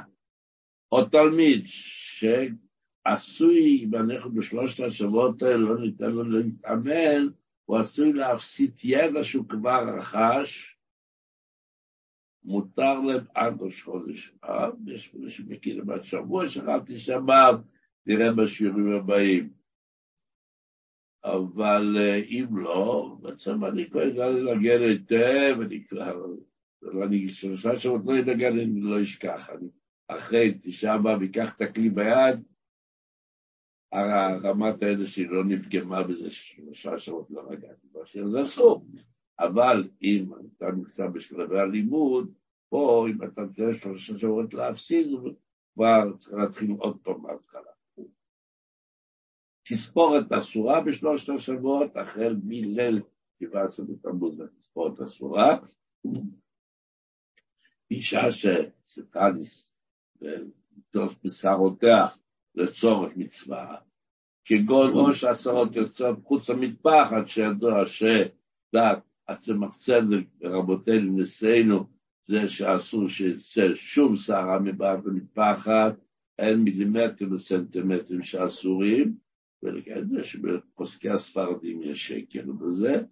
או 0.92 1.04
תלמיד 1.04 1.62
שעשוי, 1.66 3.84
אם 3.84 3.94
אנחנו 3.94 4.34
בשלושת 4.34 4.84
השבועות 4.84 5.42
האלה 5.42 5.56
לא 5.56 5.80
ניתן 5.80 6.10
לו 6.10 6.22
להתאמן, 6.22 7.26
הוא 7.64 7.78
עשוי 7.78 8.12
להפסיד 8.12 8.74
ידע 8.84 9.24
שהוא 9.24 9.48
כבר 9.48 9.96
רכש, 9.98 10.78
מותר 12.44 13.00
להם 13.00 13.24
עד 13.34 13.54
ראש 13.60 13.82
חודש 13.82 14.32
אב, 14.44 14.88
יש 14.88 15.14
מי 15.14 15.30
שמכיר 15.30 15.84
בת 15.84 16.04
שבוע, 16.04 16.48
שכבתי 16.48 16.98
שבת, 16.98 17.54
נראה 18.06 18.32
בשיעורים 18.32 18.92
הבאים. 18.92 19.52
אבל 21.24 21.96
אה, 21.98 22.16
אם 22.16 22.56
לא, 22.56 23.16
בעצם 23.20 23.64
אני 23.64 23.90
כבר 23.90 24.00
יודע 24.00 24.28
לנגן 24.28 24.82
היטב, 24.82 25.56
אני 25.60 25.84
כבר, 25.84 26.26
אני 27.06 27.28
שלושה 27.28 27.76
שבועות 27.76 28.02
לא 28.06 28.12
אנגן, 28.18 28.58
אני 28.58 28.80
לא 28.80 29.02
אשכח. 29.02 29.50
אני 29.50 29.68
אחרי 30.08 30.58
תשעה 30.62 30.98
באב 30.98 31.22
אקח 31.22 31.56
את 31.56 31.60
הכלי 31.60 31.90
ביד, 31.90 32.40
רמת 34.44 34.82
הידע 34.82 35.06
שלי 35.06 35.24
לא 35.24 35.44
נפגמה 35.44 36.02
בזה 36.02 36.30
שלושה 36.30 36.98
שעות 36.98 37.30
לא 37.30 37.50
נגעתי 37.50 37.86
בשיר, 37.92 38.26
זה 38.26 38.40
אסור. 38.40 38.86
אבל 39.38 39.88
אם 40.02 40.32
אתה 40.56 40.70
נמצא 40.70 41.06
בשלבי 41.06 41.58
הלימוד, 41.58 42.32
או 42.72 43.06
אם 43.06 43.24
אתה 43.24 43.42
צריך 43.56 43.82
שלושה 43.82 44.18
שעות 44.18 44.54
להפסיד, 44.54 45.06
כבר 45.74 46.16
צריך 46.18 46.34
להתחיל 46.34 46.70
עוד 46.78 46.98
פעם 47.02 47.22
מההתחלה. 47.22 47.70
תספורת 49.68 50.32
אסורה 50.32 50.80
בשלושת 50.80 51.28
השבועות, 51.28 51.96
החל 51.96 52.36
מליל 52.44 53.02
17 53.42 53.86
בתמוז 53.86 54.42
תספורת 54.58 55.00
אסורה. 55.00 55.58
אישה 57.94 58.30
שצריכה 58.30 59.28
לתפוס 60.20 61.14
בשערותיה 61.24 62.06
לצורך 62.54 63.12
מצווה, 63.16 63.76
כגון 64.44 64.90
ראש 64.94 65.24
עשרות 65.24 65.76
יוצאות 65.76 66.18
חוץ 66.24 66.50
למטפחת, 66.50 67.26
שידוע 67.26 67.86
שדת 67.86 69.02
הצמח 69.28 69.76
צדק 69.76 70.24
ורבותינו 70.40 71.18
נשיאנו 71.18 71.86
זה 72.26 72.48
שאסור 72.48 73.08
שיצא 73.08 73.74
שום 73.74 74.16
שערה 74.16 74.58
מבעד 74.58 75.04
למטפחת, 75.04 75.94
אין 76.38 76.58
מילימטר 76.58 77.32
וסנטימטרים 77.32 78.22
שאסורים, 78.22 79.14
ולכן 79.62 80.22
שבפוסקי 80.22 81.10
הספרדים 81.10 81.82
יש 81.82 82.08
שקל 82.08 82.52
בזה, 82.52 83.02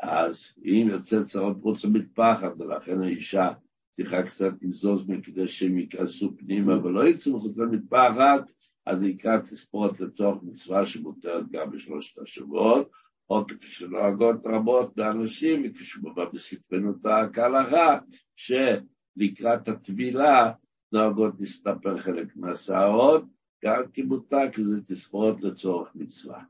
אז 0.00 0.54
אם 0.64 0.86
יוצא 0.90 1.22
צרות 1.24 1.56
חוץ 1.62 1.84
למטפחת, 1.84 2.52
ולכן 2.58 3.02
האישה 3.02 3.50
צריכה 3.92 4.22
קצת 4.22 4.52
לזוז 4.62 5.08
מכדי 5.08 5.48
שהם 5.48 5.78
ייכנסו 5.78 6.36
פנימה 6.36 6.84
ולא 6.84 7.08
יצאו 7.08 7.36
מחוץ 7.36 7.56
למטפחת, 7.56 8.50
אז 8.86 8.98
זה 8.98 9.06
יקרא 9.06 9.38
תספורת 9.38 10.00
לצורך 10.00 10.42
מצווה 10.42 10.86
שמותרת 10.86 11.50
גם 11.50 11.70
בשלושת 11.70 12.18
השבועות, 12.18 12.90
או 13.30 13.46
כפי 13.46 13.70
שנוהגות 13.70 14.36
רבות 14.44 14.96
באנשים, 14.96 15.62
וכפי 15.64 15.84
שמובא 15.84 16.24
בספרנו 16.24 16.92
כהלכה, 17.32 17.98
שלקראת 18.36 19.68
הטבילה 19.68 20.52
נוהגות 20.92 21.34
להסתפר 21.40 21.98
חלק 21.98 22.36
מהשערות, 22.36 23.24
גם 23.64 23.82
כי 23.92 24.02
מותר, 24.02 24.50
כי 24.52 24.64
זה 24.64 24.76
תספורת 24.86 25.42
לצורך 25.42 25.94
מצווה. 25.94 26.42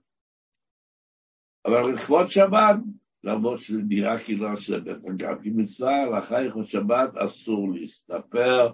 אבל 1.66 1.92
לכבוד 1.92 2.28
שבת, 2.28 2.76
למרות 3.24 3.60
שזה 3.60 3.80
נראה 3.88 4.24
כאילו 4.24 4.52
השבת, 4.52 4.96
גם 5.16 5.42
כי 5.42 5.50
מצווה, 5.50 6.02
הלכה 6.02 6.36
הלכות 6.36 6.66
שבת 6.66 7.16
אסור 7.16 7.72
להסתפר, 7.74 8.72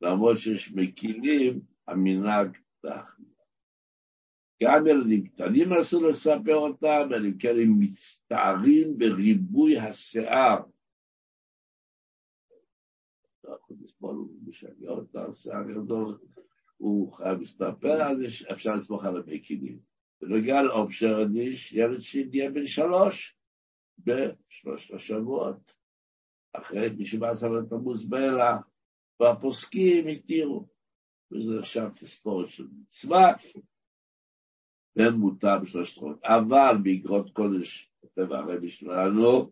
למרות 0.00 0.38
שיש 0.38 0.72
מקילים, 0.72 1.60
המנהג 1.88 2.56
להחמיר. 2.84 3.30
גם 4.62 4.86
ילדים 4.86 5.26
קטנים 5.26 5.72
אסור 5.72 6.02
לספר 6.02 6.54
אותם, 6.54 7.08
אלא 7.10 7.26
אם 7.26 7.38
כן 7.38 7.56
הם 7.62 7.80
מצטערים 7.80 8.98
בריבוי 8.98 9.78
השיער. 9.78 10.60
לא 13.44 13.54
יכול 13.54 13.76
לסבול 13.80 14.28
משגע 14.46 14.90
אותו, 14.90 15.30
השיער 15.30 15.62
גדול, 15.72 16.18
הוא 16.76 17.12
חייב 17.12 17.38
להסתפר, 17.38 18.02
אז 18.02 18.18
אפשר 18.52 18.74
לסמוך 18.74 19.04
על 19.04 19.16
המקילים. 19.16 19.78
בנוגע 20.22 20.62
לאופשר 20.62 21.20
הניש, 21.20 21.72
ילד 21.72 22.00
שיהיה 22.00 22.50
בן 22.50 22.66
שלוש 22.66 23.39
בשלושת 24.04 24.94
השבועות, 24.94 25.72
אחרי 26.52 26.88
משבעה 26.98 27.30
עשרה 27.30 27.60
לתמוז 27.60 28.04
באלה, 28.04 28.58
והפוסקים 29.20 30.06
התירו, 30.06 30.68
וזה 31.32 31.58
עכשיו 31.58 31.90
תספורת 31.94 32.48
של 32.48 32.66
מצווה, 32.80 33.32
ומותר 34.98 35.58
בשלושת 35.62 35.98
רבות. 35.98 36.24
אבל 36.24 36.76
באגרות 36.82 37.30
קודש 37.30 37.92
כותב 38.00 38.32
הרבי 38.32 38.70
שלנו, 38.70 39.50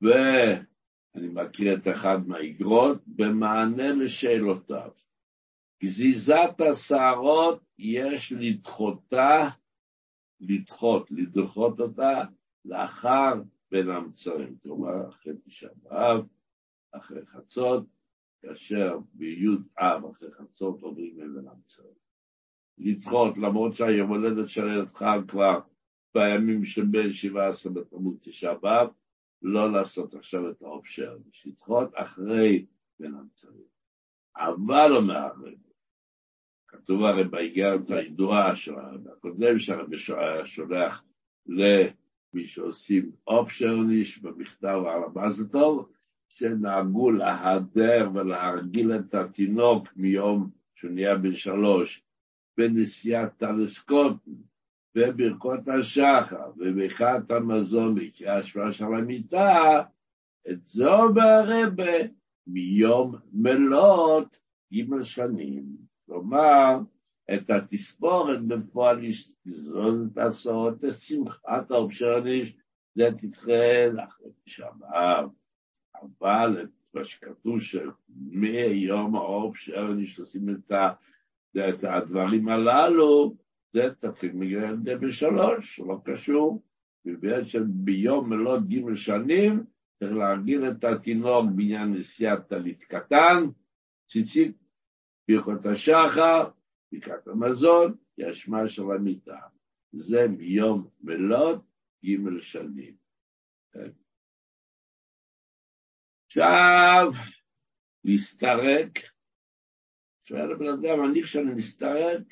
ואני 0.00 1.28
מכיר 1.28 1.74
את 1.74 1.88
אחד 1.88 2.18
מהאגרות, 2.26 3.02
במענה 3.06 3.92
לשאלותיו. 3.92 4.90
גזיזת 5.82 6.60
השערות 6.70 7.62
יש 7.78 8.32
לדחותה, 8.32 9.48
לדחות, 10.40 11.10
לדחות 11.10 11.80
אותה 11.80 12.22
לאחר 12.64 13.34
בין 13.72 13.90
המצרים, 13.90 14.56
כלומר 14.62 15.08
אחרי 15.08 15.32
תשעה 15.44 15.70
באב, 15.82 16.26
אחרי 16.92 17.26
חצות, 17.26 17.84
כאשר 18.42 18.98
בי' 19.12 19.46
אב 19.78 20.04
אחרי 20.04 20.32
חצות 20.32 20.82
עוברים 20.82 21.16
בין 21.16 21.48
המצרים. 21.48 21.94
לדחות, 22.78 23.38
למרות 23.38 23.74
שהיום 23.74 24.10
הולדת 24.10 24.48
של 24.48 24.66
ילד 24.66 24.88
חג 24.88 25.18
כבר 25.28 25.60
בימים 26.14 26.64
שבין 26.64 27.12
17 27.12 27.72
בתמוז 27.72 28.18
תשעה 28.22 28.54
באב, 28.54 28.88
לא 29.42 29.72
לעשות 29.72 30.14
עכשיו 30.14 30.50
את 30.50 30.62
האופשר, 30.62 31.16
לדחות 31.46 31.90
אחרי 31.94 32.66
בין 33.00 33.14
המצרים. 33.14 33.66
אבל 34.36 34.96
אומר 34.96 35.16
הרב, 35.16 35.54
כתוב 36.68 37.02
הרי 37.02 37.24
באיגרת 37.24 37.90
הידועה 37.90 38.52
הקודם 39.12 39.58
שהרבי 39.58 39.96
שולח 40.44 41.04
למי 42.34 42.46
שעושים 42.46 43.10
אופשרניש 43.26 44.18
במכתב 44.18 44.82
על 44.86 45.00
מה 45.14 45.30
זה 45.30 45.48
טוב, 45.48 45.88
שנהגו 46.28 47.10
להדר 47.10 48.10
ולהרגיל 48.14 48.96
את 48.96 49.14
התינוק 49.14 49.88
מיום 49.96 50.50
שהוא 50.74 50.90
נהיה 50.90 51.16
בן 51.16 51.34
שלוש 51.34 52.02
בנשיאת 52.58 53.36
טלסקופ 53.36 54.12
וברכות 54.96 55.68
השחר 55.68 56.50
וברכת 56.56 57.30
המזון 57.30 57.94
בקריאה 57.94 58.42
שמה 58.42 58.72
של 58.72 58.84
המיטה, 58.84 59.82
את 60.50 60.66
זו 60.66 61.12
בהרבה 61.14 61.92
מיום 62.46 63.14
מלאת 63.32 64.36
ג' 64.74 65.02
שנים. 65.02 65.64
כלומר, 66.06 66.78
את 67.34 67.50
התספורת 67.50 68.46
בפועל 68.46 69.06
לזרוז 69.46 70.10
את 70.12 70.18
הסורת, 70.18 70.84
את 70.84 70.98
שמחת 70.98 71.70
האופשרניש, 71.70 72.56
זה 72.94 73.08
תדחה 73.18 73.86
לאחרי 73.92 74.30
תשעה 74.44 74.72
באב. 74.72 75.28
אבל 76.02 76.62
את 76.62 76.68
מה 76.94 77.04
שכתוב 77.04 77.60
שמיום 77.60 79.16
האופשרניש 79.16 80.18
עושים 80.18 80.48
את 80.50 80.72
ה... 80.72 80.92
את 81.58 81.84
הדברים 81.84 82.48
הללו, 82.48 83.36
זה 83.72 83.94
תתחיל 84.00 84.32
מגיל 84.32 84.96
בשלוש, 84.96 85.80
לא 85.80 85.98
קשור. 86.04 86.62
ובעצם 87.04 87.62
ביום 87.66 88.30
מלאת 88.30 88.68
ג' 88.68 88.94
שנים 88.94 89.64
צריך 89.98 90.16
להרגיל 90.16 90.70
את 90.70 90.84
התינוק 90.84 91.46
בעניין 91.54 91.94
נשיאת 91.94 92.48
טלית 92.48 92.84
קטן, 92.84 93.46
ציצית, 94.08 94.56
ברכות 95.28 95.66
השחר, 95.66 96.48
ברכת 96.92 97.28
המזון, 97.28 97.96
ישמה 98.18 98.68
של 98.68 98.82
המיטה. 98.82 99.38
זה 99.92 100.28
מיום 100.28 100.88
מלאת 101.00 101.60
ג' 102.04 102.40
שנים. 102.40 102.96
עכשיו, 106.26 107.10
להסתרק, 108.04 108.98
שואל 110.22 110.52
הבן 110.52 110.68
אדם, 110.68 111.04
אני 111.10 111.22
כשאני 111.22 111.54
מסתרק, 111.54 112.22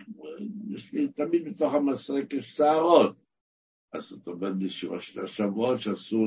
יש 0.71 0.93
לי 0.93 1.09
תמיד 1.09 1.45
בתוך 1.45 1.75
המסרק 1.75 2.33
יש 2.33 2.57
שערות. 2.57 3.17
אז 3.93 4.03
זאת 4.03 4.27
אומרת, 4.27 4.57
בשלושת 4.57 5.19
השבועות 5.19 5.79
שאסור 5.79 6.27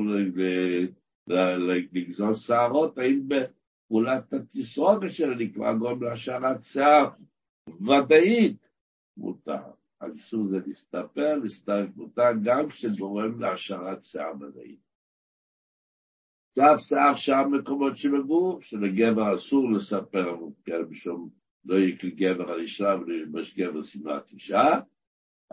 לגזור 1.92 2.34
שערות, 2.34 2.98
האם 2.98 3.28
בפעולת 3.28 4.32
התסרוקת 4.32 5.10
שלי 5.10 5.52
כבר 5.52 5.74
גורם 5.78 6.02
להשארת 6.02 6.64
שיער 6.64 7.10
ודאית 7.68 8.68
מותר. 9.16 9.62
האיסור 10.00 10.46
זה 10.48 10.58
להסתפר, 10.66 11.34
להסתרק 11.42 11.88
מותר, 11.96 12.30
גם 12.44 12.68
כשגורם 12.68 13.40
להשארת 13.40 14.04
שיער 14.04 14.32
ודאית. 14.40 14.80
צף 16.54 16.76
שיער 16.78 17.14
שאר 17.14 17.48
מקומות 17.48 17.98
שבגוף, 17.98 18.64
שלגבר 18.64 19.34
אסור 19.34 19.72
לספר, 19.72 20.36
כן, 20.64 20.88
בשום 20.90 21.30
לא 21.64 21.74
יקל 21.74 22.10
גבר 22.10 22.50
על 22.50 22.60
אישה 22.60 22.96
ולא 23.00 23.14
ילבש 23.14 23.58
גבר 23.58 23.82
שמלת 23.82 24.30
אישה, 24.30 24.80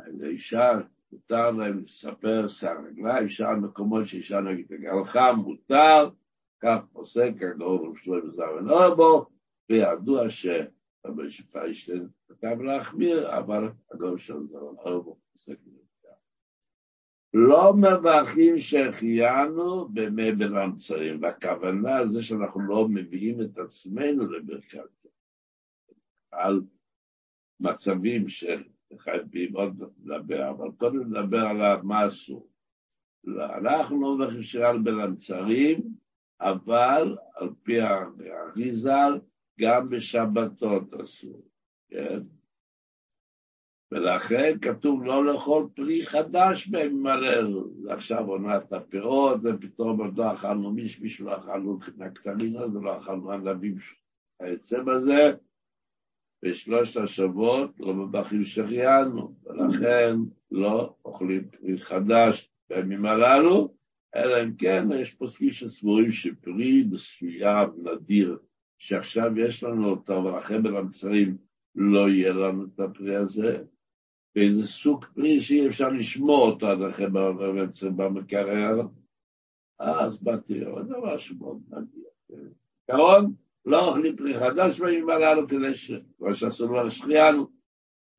לאישה 0.08 0.72
מותר 1.12 1.52
להם 1.52 1.84
לספר 1.84 2.48
שיער 2.48 2.78
רגליים, 2.88 3.30
שאר 3.30 3.56
מקומות 3.56 4.06
שאישה 4.06 4.42
נגיד 4.42 4.74
הגלחה, 4.74 5.34
מותר, 5.34 6.10
כך 6.60 6.80
פוסק 6.92 7.32
הגאור 7.42 7.90
ושלום 7.90 8.32
זר 8.32 8.52
ונורבו, 8.58 9.26
וידוע 9.70 10.30
שרבי 11.04 11.32
שפיישטיין 11.32 12.08
כתב 12.28 12.62
להחמיר, 12.62 13.38
אבל 13.38 13.70
הגאור 13.92 14.18
שלום 14.18 14.48
זר 14.48 14.64
ונורבו 14.64 15.18
פוסק 15.34 15.58
לא 17.34 17.74
מברכים 17.74 18.60
שהחיינו 18.60 19.88
במי 19.94 20.32
בין 20.32 20.56
המצרים, 20.56 21.22
והכוונה 21.22 22.06
זה 22.06 22.24
שאנחנו 22.24 22.62
לא 22.62 22.88
מביאים 22.88 23.42
את 23.42 23.58
עצמנו 23.58 24.32
לברכת 24.32 25.08
על 26.32 26.62
מצבים 27.60 28.26
שחייבים 28.30 29.56
עוד 29.56 29.84
לדבר, 30.04 30.50
אבל 30.50 30.68
קודם 30.78 31.00
נדבר 31.00 31.46
על 31.46 31.82
מה 31.82 32.08
אסור. 32.08 32.50
אנחנו 33.58 34.02
לא 34.02 34.18
מבקשים 34.18 34.44
שירה 34.44 34.78
בין 34.78 35.00
המצרים, 35.00 35.82
אבל 36.42 37.18
על 37.36 37.50
פי 37.64 37.82
האריזל, 37.82 39.20
גם 39.62 39.90
בשבתות 39.90 40.94
אסור, 40.94 41.42
כן? 41.90 42.20
ולכן 43.92 44.58
כתוב 44.62 45.04
לא 45.04 45.26
לאכול 45.26 45.68
פרי 45.76 46.06
חדש 46.06 46.68
במרר, 46.68 47.48
עכשיו 47.90 48.28
עונת 48.28 48.74
הפירות, 48.74 49.40
ופתאום 49.44 50.02
עוד 50.02 50.18
לא 50.18 50.34
אכלנו 50.34 50.72
מישהו, 50.72 51.26
לא 51.26 51.38
אכלנו 51.38 51.80
נקטרינה, 51.98 52.66
ולא 52.66 52.98
אכלנו 52.98 53.32
ענבים 53.32 53.76
היוצא 54.40 54.84
בזה, 54.84 55.34
בשלושת 56.44 56.98
השבועות 56.98 57.80
לא 57.80 57.94
מבחים 57.94 58.46
שהחיינו, 58.46 59.36
ולכן 59.44 60.16
לא 60.52 60.96
אוכלים 61.06 61.50
פרי 61.50 61.78
חדש 61.78 62.50
בימים 62.70 63.06
הללו, 63.06 63.74
אלא 64.16 64.44
אם 64.44 64.56
כן 64.56 64.88
יש 64.92 65.14
פוסקים 65.14 65.52
שסבורים 65.52 66.12
שפרי 66.12 66.84
מסוים 66.92 67.70
נדיר, 67.84 68.40
שעכשיו 68.82 69.40
יש 69.40 69.64
לנו 69.64 69.90
אותו, 69.90 70.20
אבל 70.20 70.62
בין 70.62 70.76
המצרים 70.76 71.38
לא 71.76 72.10
יהיה 72.10 72.34
לנו 72.34 72.66
את 72.66 72.80
הפרי 72.80 73.16
הזה, 73.16 73.64
ואיזה 74.36 74.68
סוג 74.68 75.06
פרי 75.06 75.40
שאי 75.42 75.68
אפשר 75.68 75.90
לשמוע 75.90 76.40
אותו 76.40 76.68
עד 76.68 76.82
אחרי 76.82 77.06
המצרים 77.06 77.98
במקרר, 77.98 78.82
אז 79.80 80.24
באתי, 80.24 80.66
אבל 80.66 80.86
זה 80.86 80.94
משהו 81.04 81.36
מאוד 81.40 81.62
נדיר. 81.68 82.50
עיקרון, 82.88 83.34
לא 83.66 83.88
אוכלים 83.88 84.16
פרי 84.16 84.40
חדש 84.40 84.80
בימים 84.80 85.10
הללו 85.10 85.48
כדי 85.48 85.74
ש... 85.74 85.92
כמו 86.18 86.34
שעשו 86.34 86.68
לו 86.68 86.88
השחיינו, 86.88 87.48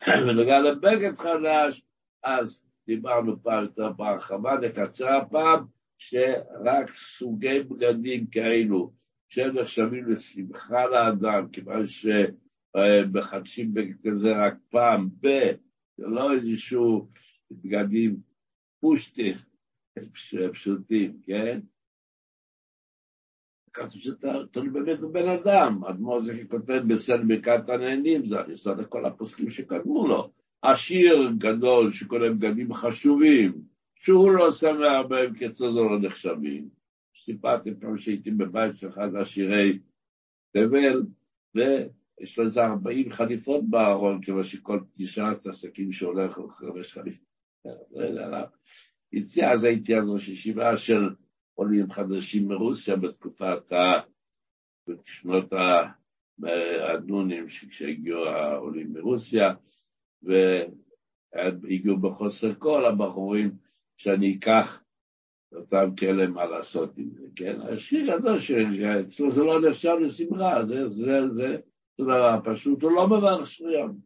ונוגע 0.09 0.59
לבגד 0.59 1.15
חדש, 1.15 1.83
אז 2.23 2.65
דיברנו 2.87 3.43
פעם 3.43 3.65
יותר 3.65 3.93
בהרחבה, 3.93 4.57
נקצר 4.59 5.09
הפעם, 5.09 5.65
שרק 5.99 6.91
סוגי 6.95 7.63
בגדים 7.63 8.27
כאלו, 8.27 8.93
שהם 9.33 9.59
נחשבים 9.59 10.11
לשמחה 10.11 10.87
לאדם, 10.87 11.49
כיוון 11.53 11.83
שמחדשים 11.87 13.75
בגד 13.75 13.95
כזה 14.07 14.29
רק 14.47 14.55
פעם 14.71 15.09
ב... 15.21 15.27
זה 15.97 16.07
לא 16.07 16.33
איזשהו 16.33 17.09
בגדים 17.51 18.17
פושטי 18.81 19.33
פשוטים, 20.53 21.21
כן? 21.23 21.61
כתוב 23.73 24.01
שאתה 24.01 24.33
תלוי 24.51 24.71
באמת 24.71 25.01
בבן 25.01 25.29
אדם, 25.29 25.85
אדמו"ר 25.85 26.21
זה 26.21 26.43
כותב 26.49 26.83
בסל 26.89 27.23
ברכת 27.29 27.69
הנהנים, 27.69 28.27
זה 28.27 28.37
היסוד 28.47 28.79
לכל 28.79 29.07
הפוסקים 29.07 29.51
שקדמו 29.51 30.09
לו. 30.09 30.31
עשיר 30.63 31.31
גדול 31.39 31.91
שקונה 31.91 32.31
בגדים 32.31 32.75
חשובים, 32.75 33.53
שהוא 33.95 34.33
לא 34.33 34.51
שמח 34.51 35.07
בהם 35.09 35.35
כיצד 35.35 35.65
לא 35.65 36.01
נחשבים. 36.01 36.82
סיפרתי 37.25 37.71
פעם 37.81 37.99
שהייתי 37.99 38.31
בבית 38.31 38.77
של 38.77 38.89
אחד 38.89 39.17
עשירי 39.21 39.79
תבל, 40.53 41.03
ויש 41.55 42.39
לו 42.39 42.45
איזה 42.45 42.65
40 42.65 43.13
חליפות 43.13 43.71
בארון, 43.71 44.23
כיוון 44.23 44.43
שכל 44.43 44.81
פגישה 44.95 45.33
את 45.33 45.47
העסקים 45.47 45.93
שהולך 45.93 46.39
חמש 46.51 46.93
חליפות. 46.93 47.27
הציע, 49.13 49.51
אז 49.51 49.65
הייתי 49.65 49.97
אז 49.97 50.09
ראש 50.09 50.29
ישיבה 50.29 50.77
של 50.77 51.09
עולים 51.55 51.93
חדשים 51.93 52.49
מרוסיה 52.49 52.97
בתקופת 52.97 53.73
ה... 53.73 54.13
בשנות 54.89 55.53
הנונים, 56.43 57.47
כשהגיעו 57.47 58.25
העולים 58.25 58.93
מרוסיה, 58.93 59.55
והגיעו 61.33 61.97
בחוסר 62.01 62.55
כל 62.55 62.85
הבחורים 62.85 63.57
שאני 63.97 64.37
אקח 64.37 64.82
אותם 65.55 65.91
כאלה 65.97 66.27
מה 66.27 66.45
לעשות 66.45 66.99
עם 66.99 67.11
זה, 67.11 67.27
כן? 67.37 67.61
השיר 67.61 68.11
ידע 68.11 68.41
שאצלו 68.41 69.33
זה 69.33 69.41
לא 69.41 69.69
נחשב 69.69 69.97
לשמחה, 70.01 70.65
זה, 70.67 70.89
זה, 70.89 71.29
זה, 71.29 71.57
זה 71.99 72.05
דבר 72.05 72.41
פשוט, 72.45 72.83
הוא 72.83 72.93
לא 72.93 73.07
מברך 73.07 73.47
שריון. 73.47 73.99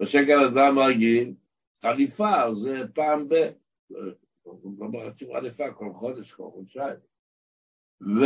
בשקל 0.00 0.44
אדם 0.44 0.78
רגיל, 0.78 1.32
חליפה 1.82 2.54
זה 2.54 2.82
פעם 2.94 3.28
ב... 3.28 3.34
הוא 4.42 4.74
לא 4.78 4.86
ברצו 4.86 5.32
חליפה 5.32 5.72
כל 5.72 5.92
חודש, 5.92 6.32
כל 6.32 6.50
חודשיים. 6.52 6.96
ו... 8.00 8.24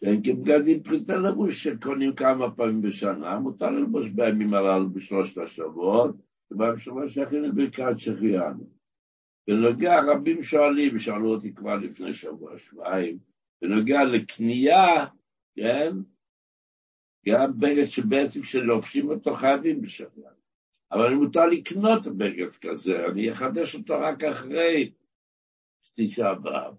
כן, 0.00 0.22
כבגדים 0.24 0.82
פריטי 0.82 1.12
לבוש 1.12 1.62
שקונים 1.62 2.14
כמה 2.14 2.50
פעמים 2.50 2.82
בשנה, 2.82 3.38
מותר 3.38 3.70
ללבוש 3.70 4.08
בימים 4.08 4.54
הללו 4.54 4.90
בשלושת 4.90 5.38
השבועות, 5.38 6.16
ובשבוע 6.50 7.08
שייכים 7.08 7.42
לברכת 7.42 7.98
שהחיינו. 7.98 8.75
בנוגע, 9.48 10.00
רבים 10.00 10.42
שואלים, 10.42 10.98
שאלו 10.98 11.34
אותי 11.34 11.54
כבר 11.54 11.74
לפני 11.76 12.12
שבוע, 12.12 12.58
שבועיים, 12.58 13.18
בנוגע 13.62 14.04
לקנייה, 14.04 15.06
כן, 15.56 15.92
גם 17.26 17.58
בגד 17.58 17.84
שבעצם 17.84 18.42
שלובשים 18.42 19.10
אותו 19.10 19.34
חייבים 19.34 19.80
בשבוע. 19.80 20.30
אבל 20.92 21.06
אני 21.06 21.14
מותר 21.14 21.46
לקנות 21.46 22.06
בגד 22.06 22.56
כזה, 22.56 23.06
אני 23.06 23.32
אחדש 23.32 23.74
אותו 23.74 23.94
רק 24.00 24.24
אחרי 24.24 24.92
תשעה 25.96 26.34
באב. 26.34 26.74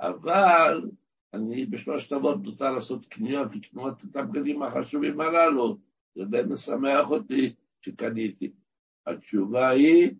אבל 0.00 0.90
אני 1.34 1.66
בשלושת 1.66 2.12
אבות 2.12 2.42
נותר 2.42 2.70
לעשות 2.70 3.06
קניות, 3.06 3.56
לקנות 3.56 4.04
את 4.04 4.16
הבגדים 4.16 4.62
החשובים 4.62 5.20
הללו. 5.20 5.78
זה 6.14 6.24
די 6.24 6.40
משמח 6.48 7.10
אותי 7.10 7.54
שקניתי. 7.80 8.52
התשובה 9.06 9.68
היא, 9.68 10.10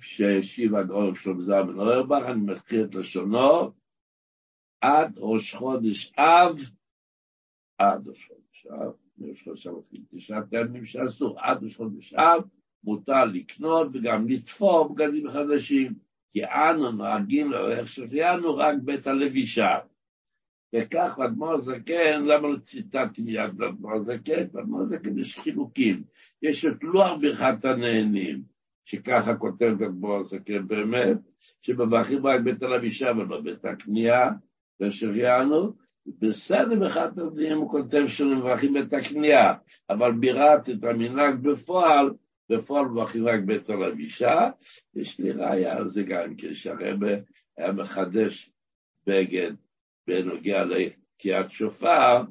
שהשיב 0.00 0.74
הגאון 0.74 1.16
שלום 1.16 1.40
זלמן 1.40 1.78
אוירבך, 1.78 2.22
אני 2.26 2.40
מכיר 2.40 2.84
את 2.84 2.94
לשונו, 2.94 3.70
עד 4.80 5.18
ראש 5.18 5.54
חודש 5.54 6.12
אב, 6.18 6.58
עד 7.78 8.08
ראש 8.08 8.28
חודש 8.28 8.66
אב, 8.66 8.92
ראש 9.20 9.42
חודש 9.44 9.66
אב 9.66 9.74
מתחיל 9.78 10.00
תשעת 10.10 10.52
הימים 10.52 10.86
שאסור, 10.86 11.40
עד 11.40 11.64
ראש 11.64 11.76
חודש 11.76 12.14
אב, 12.14 12.42
מותר 12.84 13.24
לקנות 13.24 13.88
וגם 13.92 14.28
לתפור 14.28 14.94
בגדים 14.94 15.30
חדשים. 15.30 15.94
כי 16.30 16.44
אנו 16.44 16.92
נוהגים 16.92 17.50
לאורך 17.50 17.88
שפיינו 17.88 18.56
רק 18.56 18.74
בית 18.84 19.06
הלבישה. 19.06 19.78
וכך 20.74 21.18
אדמו"ר 21.24 21.58
זקן, 21.58 22.24
למה 22.24 22.48
לא 22.48 22.58
ציטטתי 22.58 23.22
מיד 23.22 23.58
לאדמו"ר 23.58 24.02
זקן? 24.02 24.48
באדמו"ר 24.52 24.86
זקן 24.86 25.18
יש 25.18 25.38
חילוקים. 25.38 26.04
יש 26.42 26.64
את 26.64 26.82
לוח 26.82 27.18
ברכת 27.20 27.64
הנהנים, 27.64 28.42
שככה 28.84 29.34
כותב 29.34 29.74
אדמו"ר 29.84 30.22
זקן 30.22 30.66
באמת, 30.66 31.16
שמברכים 31.62 32.26
רק 32.26 32.40
בית 32.40 32.62
הלבישה 32.62 33.06
ולא 33.16 33.40
בית 33.40 33.64
הקנייה, 33.64 34.30
ושריינו, 34.80 35.72
בסדר 36.06 36.78
ברכת 36.78 37.18
הנהנים 37.18 37.58
הוא 37.58 37.70
כותב 37.70 38.04
שמברכים 38.06 38.72
בית 38.72 38.92
הקנייה, 38.92 39.54
אבל 39.90 40.12
בירת 40.12 40.70
את 40.70 40.84
המנהג 40.84 41.34
בפועל, 41.34 42.10
בפועל 42.50 42.84
מברכים 42.84 43.28
רק 43.28 43.40
בית 43.44 43.70
הלבישה, 43.70 44.50
יש 44.94 45.18
לי 45.20 45.30
ראיה 45.30 45.76
על 45.76 45.88
זה 45.88 46.02
גם 46.02 46.34
כן, 46.34 46.54
שהרבא 46.54 47.16
היה 47.56 47.72
מחדש 47.72 48.50
בגד 49.06 49.52
בנוגע 50.06 50.64
לתקיעת 50.64 51.50
שופר, 51.50 52.22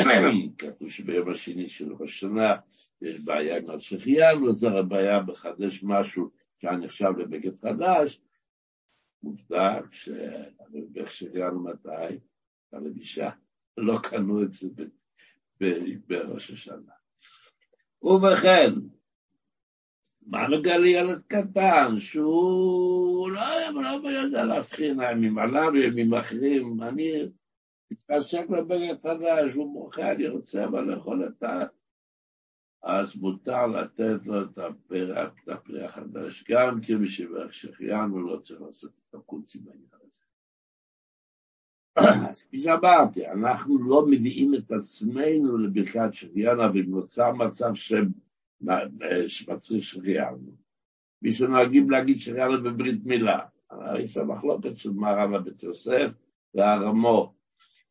כתוב 0.58 0.90
שביום 0.90 1.30
השני 1.30 1.68
של 1.68 1.92
ראש 1.92 2.10
השנה 2.10 2.54
יש 3.02 3.20
בעיה 3.20 3.56
עם 3.56 3.70
השחיינו, 3.70 4.50
אז 4.50 4.64
הרבא 4.64 4.96
היה 4.96 5.20
מחדש 5.22 5.82
משהו 5.82 6.30
שהיה 6.58 6.76
נחשב 6.76 7.12
לבגד 7.18 7.60
חדש, 7.60 8.20
מובטח 9.22 9.92
שאיך 9.92 11.12
שהגענו 11.12 11.64
מתי, 11.64 12.18
הלבישה, 12.72 13.30
לא 13.76 13.98
קנו 14.02 14.42
את 14.42 14.52
זה 14.52 14.68
בראש 16.06 16.50
השנה. 16.50 16.92
ובכן, 18.02 18.70
מה 20.26 20.48
נוגע 20.48 20.78
לילד 20.78 21.22
קטן, 21.26 22.00
שהוא 22.00 23.30
לא, 23.30 23.42
לא 24.02 24.08
יודע 24.08 24.44
להבחין 24.44 25.00
הימים 25.00 25.38
הללו, 25.38 25.82
ימים 25.82 26.14
אחרים, 26.14 26.82
אני 26.82 27.12
מתעסק 27.90 28.46
בבגד 28.48 28.94
חדש, 29.02 29.54
הוא 29.54 29.72
מוחה, 29.72 30.12
אני 30.12 30.28
רוצה 30.28 30.64
אבל 30.64 30.84
לאכול 30.84 31.28
את 31.28 31.42
ה... 31.42 31.64
אז 32.82 33.16
מותר 33.16 33.66
לתת 33.66 34.26
לו 34.26 34.42
את 34.42 34.58
הפרח, 34.58 35.32
את 35.44 35.48
הפרי 35.48 35.84
החדש, 35.84 36.44
גם 36.48 36.80
כמי 36.80 37.08
שבהחשכיין 37.08 38.10
לא 38.10 38.36
צריך 38.42 38.60
לעשות 38.60 38.92
את 39.10 39.14
הקונצים 39.14 39.64
בעניין 39.64 39.88
הזה. 39.92 40.08
אז 42.30 42.42
כפי 42.42 42.60
שאמרתי, 42.60 43.26
אנחנו 43.26 43.78
לא 43.78 44.06
מביאים 44.06 44.54
את 44.54 44.72
עצמנו 44.72 45.58
לברכת 45.58 46.08
שחיינה, 46.12 46.70
ונוצר 46.74 47.32
מצב 47.32 47.74
שהם 47.74 48.08
שמצריך 49.28 49.84
שחיינו. 49.84 50.56
מי 51.22 51.32
שנוהגים 51.32 51.90
להגיד 51.90 52.20
שחיינו 52.20 52.62
בברית 52.62 53.04
מילה. 53.04 53.38
יש 53.98 54.12
שם 54.12 54.30
מחלוקת 54.30 54.78
של 54.78 54.90
מרן 54.90 55.34
הבית 55.34 55.62
יוסף 55.62 56.10
והרמו. 56.54 57.34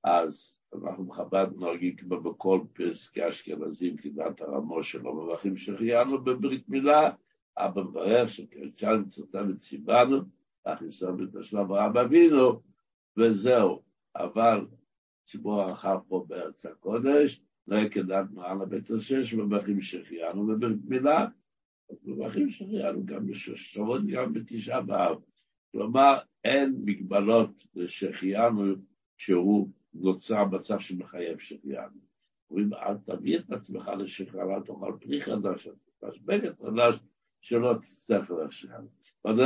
אז 0.04 0.57
אנחנו 0.74 1.06
בחב"ד 1.06 1.48
נוהגים 1.56 1.96
כמו 1.96 2.22
בכל 2.22 2.62
פסקי 2.74 3.30
אשכנזים 3.30 3.98
כדעת 3.98 4.42
הרמו 4.42 4.84
שלו, 4.84 5.16
מברכים 5.16 5.58
שחיינו 5.58 6.24
בברית 6.24 6.70
מילה, 6.70 7.10
אבא 7.58 7.82
מברך 7.82 8.30
שקרצ'ן 8.30 9.04
צוטה 9.10 9.42
וציוונו, 9.50 10.22
בית 11.18 11.36
השלב 11.36 11.72
רב 11.72 11.98
אבינו, 11.98 12.62
וזהו. 13.18 13.82
אבל 14.16 14.66
ציבור 15.26 15.62
הרחב 15.62 15.98
פה 16.08 16.26
בארץ 16.28 16.66
הקודש, 16.66 17.42
לא 17.68 17.90
כדעת 17.90 18.26
מעל 18.32 18.62
הבית 18.62 18.90
יוסף 18.90 19.24
שמברכים 19.24 19.82
שהחיינו 19.82 20.42
ובמילה, 20.42 21.28
מברכים 22.04 22.50
שהחיינו 22.50 23.06
גם 23.06 23.28
בשש 23.28 23.74
שבועות, 23.74 24.02
גם 24.08 24.34
בתשעה 24.34 24.82
באב. 24.82 25.18
כלומר, 25.72 26.18
אין 26.44 26.76
מגבלות 26.86 27.64
לשהחיינו 27.76 28.76
שהוא 29.18 29.70
נוצר 30.02 30.46
מצב 30.46 30.80
שמחייב 30.80 31.40
שהחיינו. 31.40 32.08
אומרים, 32.50 32.74
אל 32.74 32.98
תביא 33.06 33.40
את 33.40 33.52
עצמך 33.52 33.92
לשחררה, 34.00 34.62
תאכל 34.62 34.92
פרי 35.00 35.22
חדש, 35.22 35.68
בגד 36.26 36.52
חדש, 36.62 37.00
שלא 37.42 37.74
תצטרך 37.74 38.32
להשחרר. 38.32 38.80
וזה 39.28 39.44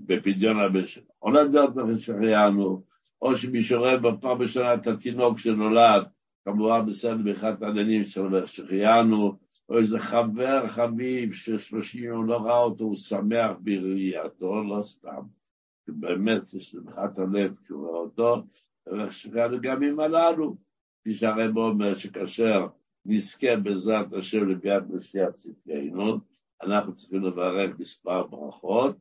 בפדיון 0.00 0.60
הבן 0.60 0.86
שלו. 0.86 1.04
או 1.22 1.30
לדעת 1.30 1.76
לכם 1.76 1.98
שהחיינו, 1.98 2.82
או 3.22 3.36
שמישהו 3.36 3.78
רואה 3.78 3.96
בפעם 3.96 4.38
בשנה 4.38 4.74
את 4.74 4.86
התינוק 4.86 5.38
שנולד, 5.38 6.02
כמובן 6.44 6.86
בסדר 6.86 7.16
באחד 7.16 7.62
העניינים 7.62 8.04
של 8.04 8.46
שהחיינו, 8.46 9.36
או 9.68 9.78
איזה 9.78 9.98
חבר 9.98 10.68
חביב 10.68 11.32
ששלושים 11.32 12.04
יום 12.04 12.26
לא 12.26 12.36
ראה 12.36 12.58
אותו, 12.58 12.84
הוא 12.84 12.96
שמח 12.96 13.50
בראייתו, 13.60 14.62
לא 14.64 14.82
סתם. 14.82 15.22
באמת, 15.88 16.54
יש 16.54 16.70
שמחת 16.70 17.18
הלב 17.18 17.54
כשהוא 17.64 17.88
רואה 17.88 18.00
אותו, 18.00 18.42
גם 19.62 20.00
הללו. 20.00 20.56
כפי 21.00 21.14
שהרב 21.14 21.56
אומר 21.56 21.94
שכאשר 21.94 22.66
נזכה 23.06 23.56
בעזרת 23.56 24.12
השם 24.12 24.48
לביאת 24.48 24.82
משיח 24.90 25.30
צדקנו, 25.30 26.18
אנחנו 26.62 26.96
צריכים 26.96 27.22
לברך 27.22 27.78
מספר 27.78 28.26
ברכות. 28.26 28.96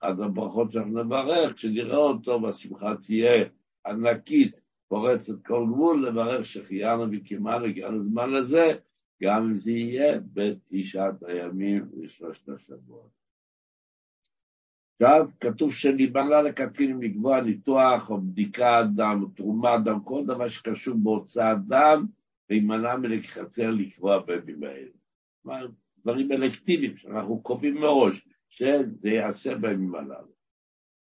אחת 0.00 0.18
הברכות 0.18 0.72
שאנחנו 0.72 1.02
נברך, 1.02 1.54
כשנראה 1.54 1.96
אותו 1.96 2.42
והשמחה 2.42 2.94
תהיה 3.06 3.44
ענקית, 3.86 4.60
פורצת 4.88 5.46
כל 5.46 5.66
גבול, 5.68 6.08
לברך 6.08 6.44
שהחיינו 6.44 7.06
וקימנו, 7.12 7.64
הגיענו 7.64 7.98
לזמן 7.98 8.30
לזה, 8.30 8.72
גם 9.22 9.42
אם 9.42 9.56
זה 9.56 9.70
יהיה 9.70 10.20
בתשעת 10.32 11.22
הימים 11.22 11.88
ושלושת 12.00 12.48
השבועות. 12.48 13.21
עכשיו, 15.02 15.26
כתוב 15.40 15.72
שניבנה 15.72 16.42
לקטין 16.42 16.98
לקבוע 17.00 17.40
ניתוח 17.40 18.10
או 18.10 18.20
בדיקת 18.20 18.84
דם 18.96 19.20
או 19.22 19.28
תרומת 19.28 19.84
דם, 19.84 20.00
כל 20.04 20.24
דבר 20.26 20.48
שקשור 20.48 20.94
בהוצאת 21.02 21.58
דם, 21.66 22.06
להימנע 22.50 22.96
מלקחצר 22.96 23.70
לקבוע 23.70 24.18
בימים 24.18 24.62
האלה. 24.64 25.66
דברים 25.98 26.32
אלקטיביים 26.32 26.96
שאנחנו 26.96 27.42
קובעים 27.42 27.74
מראש, 27.74 28.28
שזה 28.48 29.08
ייעשה 29.08 29.54
בימים 29.54 29.94
הללו. 29.94 30.32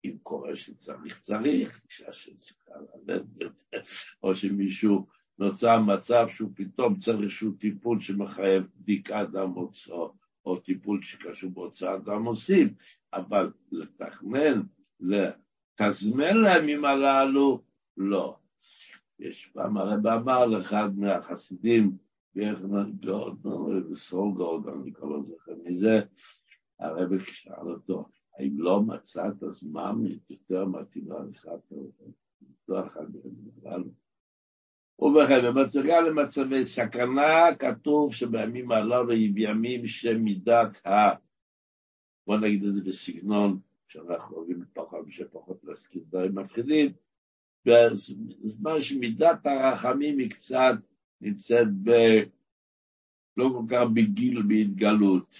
אם 0.05 0.15
קורה 0.23 0.55
שצריך, 0.55 1.21
צריך, 1.21 1.81
אישה 1.89 2.13
שצריכה 2.13 2.71
ללדת, 3.07 3.63
או 4.23 4.35
שמישהו 4.35 5.07
נוצר 5.39 5.79
מצב 5.79 6.25
שהוא 6.29 6.51
פתאום 6.55 6.99
צריך 6.99 7.21
איזשהו 7.21 7.51
טיפול 7.51 7.99
שמחייב 7.99 8.63
בדיקת 8.75 9.27
דם 9.31 9.49
מוצאו, 9.49 10.13
או 10.49 10.59
טיפול 10.59 11.01
שקשור 11.01 11.51
בהוצאת 11.51 12.03
דם 12.03 12.25
עושים, 12.25 12.73
אבל 13.13 13.51
לתכנן, 13.71 14.61
לתזמן 14.99 16.37
לימים 16.43 16.85
הללו, 16.85 17.61
לא. 17.97 18.37
יש 19.19 19.49
פעם 19.53 19.77
הרב 19.77 20.07
אמר 20.07 20.45
לאחד 20.45 20.89
מהחסידים, 20.97 21.97
גם 22.37 22.75
אני 24.83 24.93
כבר 24.93 25.07
לא 25.07 25.23
זוכר 25.23 25.53
מזה, 25.65 25.99
הרב 26.79 27.23
שאל 27.23 27.69
אותו, 27.71 28.09
האם 28.37 28.59
לא 28.59 28.81
מצאת 28.81 29.35
זמן 29.51 29.95
יותר 30.29 30.65
מתאימה 30.65 31.15
לך 31.31 31.49
לפתוח 32.41 32.97
על 32.97 33.07
הללו? 33.65 34.08
ובכן, 35.01 35.41
במצוגה 35.45 36.01
למצבי 36.01 36.65
סכנה, 36.65 37.55
כתוב 37.59 38.13
שבימים 38.13 38.71
הללו 38.71 39.11
היא 39.11 39.33
בימים 39.33 39.87
שמידת 39.87 40.87
ה... 40.87 40.91
בוא 42.27 42.37
נגיד 42.37 42.63
את 42.63 42.73
זה 42.73 42.81
בסגנון 42.81 43.59
שאנחנו 43.87 44.35
אוהבים 44.35 44.63
פחות 44.73 45.05
ושפחות 45.07 45.63
להזכיר 45.63 46.03
דברים 46.07 46.35
מפחידים, 46.35 46.91
בזמן 47.65 48.81
שמידת 48.81 49.45
הרחמים 49.45 50.19
היא 50.19 50.29
קצת 50.29 50.75
נמצאת 51.21 51.67
ב... 51.83 51.91
לא 53.37 53.49
כל 53.53 53.65
כך 53.69 53.83
בגיל 53.93 54.41
בהתגלות. 54.41 55.35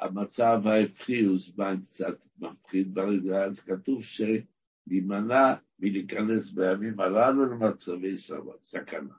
המצב 0.00 0.62
ההפכי 0.64 1.24
הוא 1.24 1.38
זמן 1.38 1.80
קצת 1.88 2.26
מפחיד, 2.38 2.98
אז 3.48 3.60
כתוב 3.60 4.02
להימנע 4.86 5.54
מלהיכנס 5.82 6.50
בימים 6.50 7.00
הללו 7.00 7.46
למצבי 7.46 8.16
סכנה. 8.62 9.14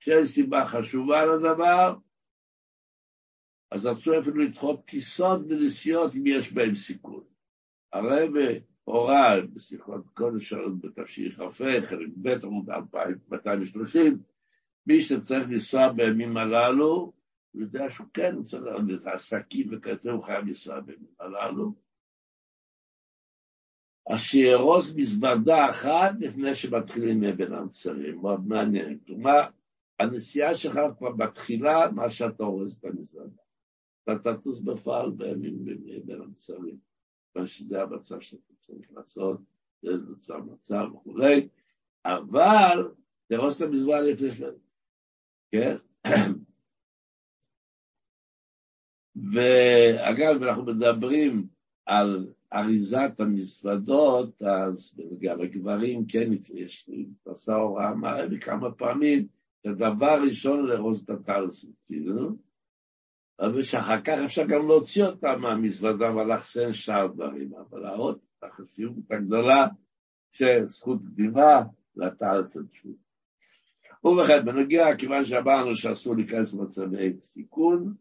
כשיש 0.00 0.28
סיבה 0.28 0.66
חשובה 0.66 1.24
לדבר, 1.24 1.94
אז 3.70 3.86
רצו 3.86 4.20
אפילו 4.20 4.36
לדחות 4.36 4.84
טיסות 4.84 5.40
ונסיעות 5.48 6.14
אם 6.14 6.26
יש 6.26 6.52
בהם 6.52 6.74
סיכון. 6.74 7.24
הרב 7.92 8.30
הורה 8.84 9.34
בשיחות 9.54 10.04
קודש 10.14 10.52
בתשכ"ה, 10.52 11.48
חלק 11.82 12.08
ב' 12.22 12.28
עמוד 12.28 12.68
230, 13.28 14.18
מי 14.86 15.00
שצריך 15.00 15.48
לנסוע 15.48 15.92
בימים 15.92 16.36
הללו, 16.36 17.12
הוא 17.50 17.62
יודע 17.62 17.90
שהוא 17.90 18.06
כן, 18.14 18.34
הוא 18.34 18.44
צריך 18.44 18.62
לעשות 18.62 19.06
עסקים 19.06 19.68
וכזה, 19.70 20.10
הוא 20.10 20.24
חייב 20.24 20.44
לנסוע 20.44 20.80
בימים 20.80 21.14
הללו. 21.20 21.89
אז 24.06 24.18
שיארוז 24.20 24.96
מזוודה 24.96 25.70
אחת 25.70 26.10
לפני 26.20 26.54
שמתחילים 26.54 27.20
מאבן 27.20 27.52
המצרים, 27.52 28.20
מאוד 28.20 28.46
מעניין. 28.46 28.98
כלומר, 29.06 29.40
הנסיעה 30.00 30.54
שלך 30.54 30.80
כבר 30.98 31.16
מתחילה 31.16 31.90
מה 31.90 32.10
שאתה 32.10 32.42
אורז 32.42 32.76
את 32.78 32.84
המזוודה. 32.84 33.42
אתה 34.02 34.34
תטוס 34.34 34.60
בפועל 34.60 35.10
בימים 35.10 35.64
מאבן 35.64 36.22
המצרים. 36.22 36.76
מה 37.36 37.46
שזה 37.46 37.82
המצב 37.82 38.20
שאתה 38.20 38.54
צריך 38.60 38.92
לעשות, 38.92 39.40
זה 39.82 39.90
נוצר 40.08 40.38
מצב 40.38 40.86
וכולי, 40.94 41.48
אבל 42.04 42.88
תארוז 43.28 43.54
את 43.56 43.68
המזוודה 43.68 44.00
לפני 44.00 44.34
שלנו, 44.34 44.58
כן? 45.52 45.76
ואגב, 49.32 50.42
אנחנו 50.42 50.64
מדברים 50.64 51.48
על 51.86 52.32
אריזת 52.54 53.12
המזוודות, 53.18 54.42
אז 54.42 55.00
גם 55.20 55.40
הגברים, 55.40 56.06
כן, 56.06 56.32
יש 56.54 56.84
לי 56.88 57.06
עשה 57.26 57.54
הוראה 57.54 57.94
מראה 57.94 58.38
כמה 58.40 58.72
פעמים, 58.72 59.26
שדבר 59.66 60.22
ראשון 60.22 60.66
לארוז 60.66 61.02
את 61.02 61.10
הטלסית, 61.10 61.76
כאילו, 61.84 62.30
אבל 63.40 63.62
שאחר 63.62 64.00
כך 64.00 64.18
אפשר 64.24 64.42
גם 64.44 64.66
להוציא 64.66 65.04
אותה 65.04 65.36
מהמזוודה 65.36 66.14
ולאחסן 66.16 66.72
שאר 66.72 67.06
דברים, 67.06 67.50
אבל 67.54 67.80
להראות 67.80 68.18
את 68.38 68.44
החשיבות 68.44 69.10
הגדולה 69.10 69.66
של 70.30 70.66
זכות 70.66 70.98
קדימה 71.06 71.62
לטלסית 71.96 72.72
שוב. 72.72 72.96
ובכן, 74.04 74.44
בנגיע, 74.44 74.96
כיוון 74.98 75.24
שאמרנו 75.24 75.76
שאסור 75.76 76.16
להיכנס 76.16 76.54
למצבי 76.54 77.20
סיכון, 77.20 77.94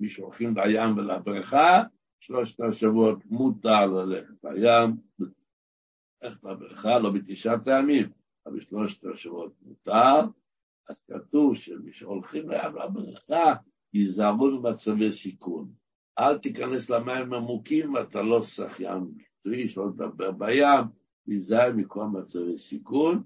מי 0.00 0.08
שהולכים 0.08 0.54
לים 0.58 0.96
ולבריכה, 0.96 1.82
שלושת 2.20 2.60
השבועות 2.60 3.18
מותר 3.26 3.86
ללכת 3.86 4.44
לים, 4.44 4.96
ללכת 6.22 6.44
לבריכה, 6.44 6.98
לא 6.98 7.10
בתשעת 7.10 7.68
הימים, 7.68 8.08
אבל 8.46 8.56
בשלושת 8.56 9.04
השבועות 9.04 9.52
מותר, 9.62 10.20
אז 10.88 11.02
כתוב 11.02 11.56
שמי 11.56 11.92
שהולכים 11.92 12.50
לים 12.50 12.76
לבריכה, 12.76 13.54
ייזהרו 13.94 14.62
במצבי 14.62 15.12
סיכון. 15.12 15.72
אל 16.18 16.38
תיכנס 16.38 16.90
למים 16.90 17.34
עמוקים, 17.34 17.96
אתה 17.96 18.22
לא 18.22 18.42
שחיין 18.42 19.06
מקצועי, 19.16 19.68
שלא 19.68 19.88
לדבר 19.88 20.30
בים, 20.30 20.84
תיזהר 21.24 21.72
מכל 21.76 22.04
מצבי 22.04 22.58
סיכון. 22.58 23.22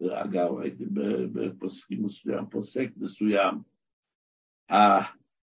ואגב, 0.00 0.58
הייתי 0.58 0.84
בפוסקים 1.32 2.04
מסוים, 2.04 2.46
פוסק 2.50 2.90
מסוים, 2.96 3.54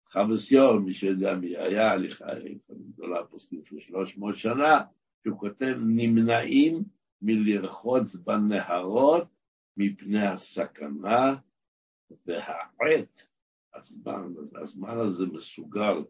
חבסיון, 0.10 0.86
מי 0.86 0.94
שיודע 0.94 1.36
מי 1.36 1.58
היה, 1.58 1.92
הליכה 1.92 2.26
גדולה 2.72 3.26
פוסקים 3.26 3.66
של 3.66 3.80
שלוש 3.80 4.18
מאות 4.18 4.36
שנה, 4.36 4.82
שהוא 5.24 5.40
כותב 5.40 5.76
נמנעים 5.80 6.84
מלרחוץ 7.22 8.16
בנהרות 8.16 9.28
מפני 9.78 10.28
הסכנה 10.28 11.36
והעת, 12.26 13.24
הזמן, 13.74 14.34
הזמן 14.62 14.98
הזה 14.98 15.26
מסוגל. 15.26 16.04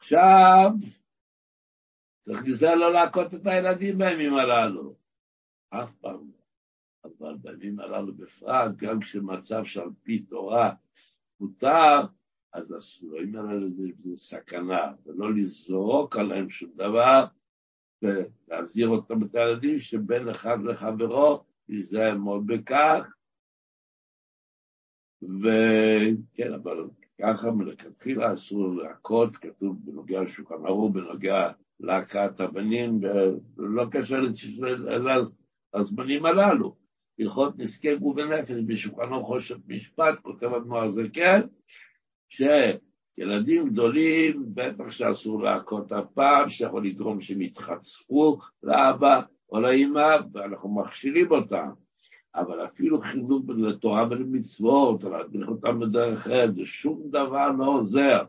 עכשיו, 0.00 0.70
צריך 2.24 2.42
לזה 2.44 2.74
לא 2.74 2.92
להכות 2.92 3.34
את 3.34 3.46
הילדים 3.46 3.98
בימים 3.98 4.34
הללו, 4.34 4.96
אף 5.70 5.94
פעם 5.94 6.30
לא. 6.30 6.38
אבל 7.04 7.36
בימים 7.36 7.80
הללו 7.80 8.14
בפרט, 8.14 8.76
גם 8.76 9.00
כשמצב 9.00 9.64
שעל 9.64 9.88
פי 10.02 10.22
תורה 10.22 10.74
מותר, 11.40 12.00
אז 12.52 12.72
הסלואים 12.72 13.36
האלה 13.36 13.66
זה 13.68 14.16
סכנה, 14.16 14.92
ולא 15.06 15.34
לזרוק 15.34 16.16
עליהם 16.16 16.50
שום 16.50 16.70
דבר, 16.74 17.24
ולהזהיר 18.02 18.88
אותם 18.88 19.22
את 19.22 19.34
הילדים 19.34 19.78
שבין 19.78 20.28
אחד 20.28 20.58
לחברו 20.64 21.44
ייזהר 21.68 22.18
מאוד 22.18 22.46
בכך. 22.46 23.12
וכן, 25.22 26.52
אבל 26.54 26.88
ככה 27.22 27.50
מלכתחילה 27.50 28.34
אסור 28.34 28.76
להכות, 28.76 29.36
כתוב 29.36 29.76
בנוגע 29.84 30.22
לשולחן 30.22 30.66
ערוך, 30.66 30.94
בנוגע 30.94 31.52
להכת 31.80 32.40
הבנים, 32.40 33.00
ולא 33.56 33.84
קשר 33.90 34.20
לזמנים 35.74 36.26
הללו. 36.26 36.76
הלכות 37.18 37.58
נזקי 37.58 37.96
גוף 37.96 38.16
ונפש, 38.16 38.54
בשולחנו 38.66 39.24
חושת 39.24 39.56
משפט, 39.68 40.18
כותב 40.22 40.46
אדמו"ר 40.46 40.90
זקן, 40.90 41.40
שילדים 42.28 43.68
גדולים, 43.68 44.44
בטח 44.54 44.90
שאסור 44.90 45.42
להכות 45.42 45.92
הפעם, 45.92 46.50
שיכול 46.50 46.86
לגרום 46.86 47.20
שהם 47.20 47.42
יתחצפו 47.42 48.38
לאבא 48.62 49.20
או 49.52 49.60
לאמא, 49.60 50.16
ואנחנו 50.32 50.74
מכשילים 50.74 51.30
אותם. 51.30 51.68
אבל 52.34 52.64
אפילו 52.64 53.00
חינוך 53.00 53.42
לתורה 53.48 54.06
ולמצוות, 54.10 55.04
להדריך 55.04 55.48
אותם 55.48 55.80
בדרך 55.80 56.18
אחרת, 56.18 56.54
זה 56.54 56.66
שום 56.66 57.02
דבר 57.10 57.48
לא 57.58 57.64
עוזר. 57.64 58.24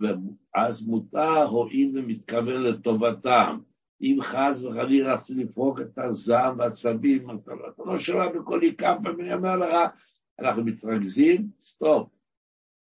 ואז 0.00 0.86
מותר 0.86 1.42
הואיל 1.44 1.90
ומתכוון 1.94 2.62
לטובתם. 2.62 3.58
אם 4.00 4.18
חס 4.22 4.62
וחלילה 4.62 5.14
רצו 5.14 5.34
לפרוק 5.34 5.80
את 5.80 5.98
הזעם 5.98 6.58
והעצבים, 6.58 7.30
אתה 7.30 7.52
לא 7.86 7.98
שומע 7.98 8.32
בקולי 8.32 8.76
כמה 8.76 9.02
פעמים, 9.02 9.20
אני 9.20 9.34
אומר 9.34 9.56
לך, 9.56 9.90
אנחנו 10.38 10.64
מתרכזים, 10.64 11.50
סטופ. 11.62 12.08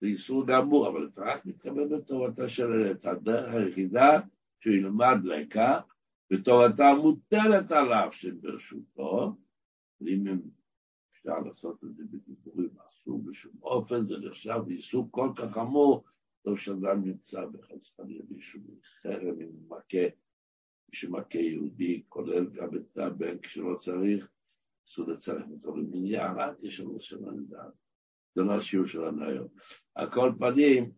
זה 0.00 0.06
איסור 0.06 0.46
גמור, 0.46 0.88
אבל 0.88 1.08
אתה 1.12 1.22
רק 1.24 1.46
מתכוון 1.46 1.88
לטובתה 1.88 2.48
של 2.48 2.72
הילד. 2.72 3.06
הדרך 3.06 3.54
היחידה 3.54 4.20
שהוא 4.61 4.74
ילמד 4.74 5.16
לקח, 5.24 5.80
וטובתה 6.32 6.94
מוטלת 7.02 7.72
עליו 7.72 8.08
שברשותו, 8.12 9.36
ואם 10.00 10.24
אפשר 11.12 11.38
לעשות 11.38 11.84
את 11.84 11.96
זה 11.96 12.02
בדיבורים, 12.11 12.70
אסור 12.88 13.22
בשום 13.24 13.52
אופן, 13.62 14.04
זה 14.04 14.18
נחשב 14.18 14.61
איסור 14.70 15.08
כל 15.11 15.30
כך 15.36 15.52
חמור, 15.52 16.04
טוב 16.42 16.58
שאדם 16.58 17.04
נמצא 17.04 17.44
בחצי 17.46 18.20
מישהו 18.30 18.61
חרם 19.02 19.40
עם 19.40 19.50
מכה, 19.68 20.06
שמכה 20.93 21.38
יהודי, 21.38 22.03
כולל 22.09 22.47
גם 22.51 22.68
את 22.76 22.99
הבן 22.99 23.38
כשלא 23.38 23.76
צריך, 23.78 24.28
אסור 24.88 25.09
לצרף 25.09 25.51
אותו 25.51 25.76
למניין, 25.76 26.38
אל 26.38 26.55
תשאלו 26.61 27.01
שם 27.01 27.38
לדעת. 27.38 27.72
זה 28.34 28.43
לא 28.43 28.53
השיעור 28.53 28.86
שלנו 28.86 29.24
היום. 29.24 29.49
על 29.95 30.11
כל 30.11 30.32
פנים, 30.38 30.93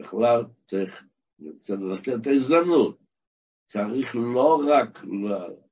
בכלל 0.00 0.44
צריך, 0.66 1.04
רוצה 1.40 1.74
לנצל 1.74 2.16
את 2.20 2.26
ההזדמנות, 2.26 2.98
צריך 3.66 4.16
לא 4.16 4.62
רק, 4.68 4.98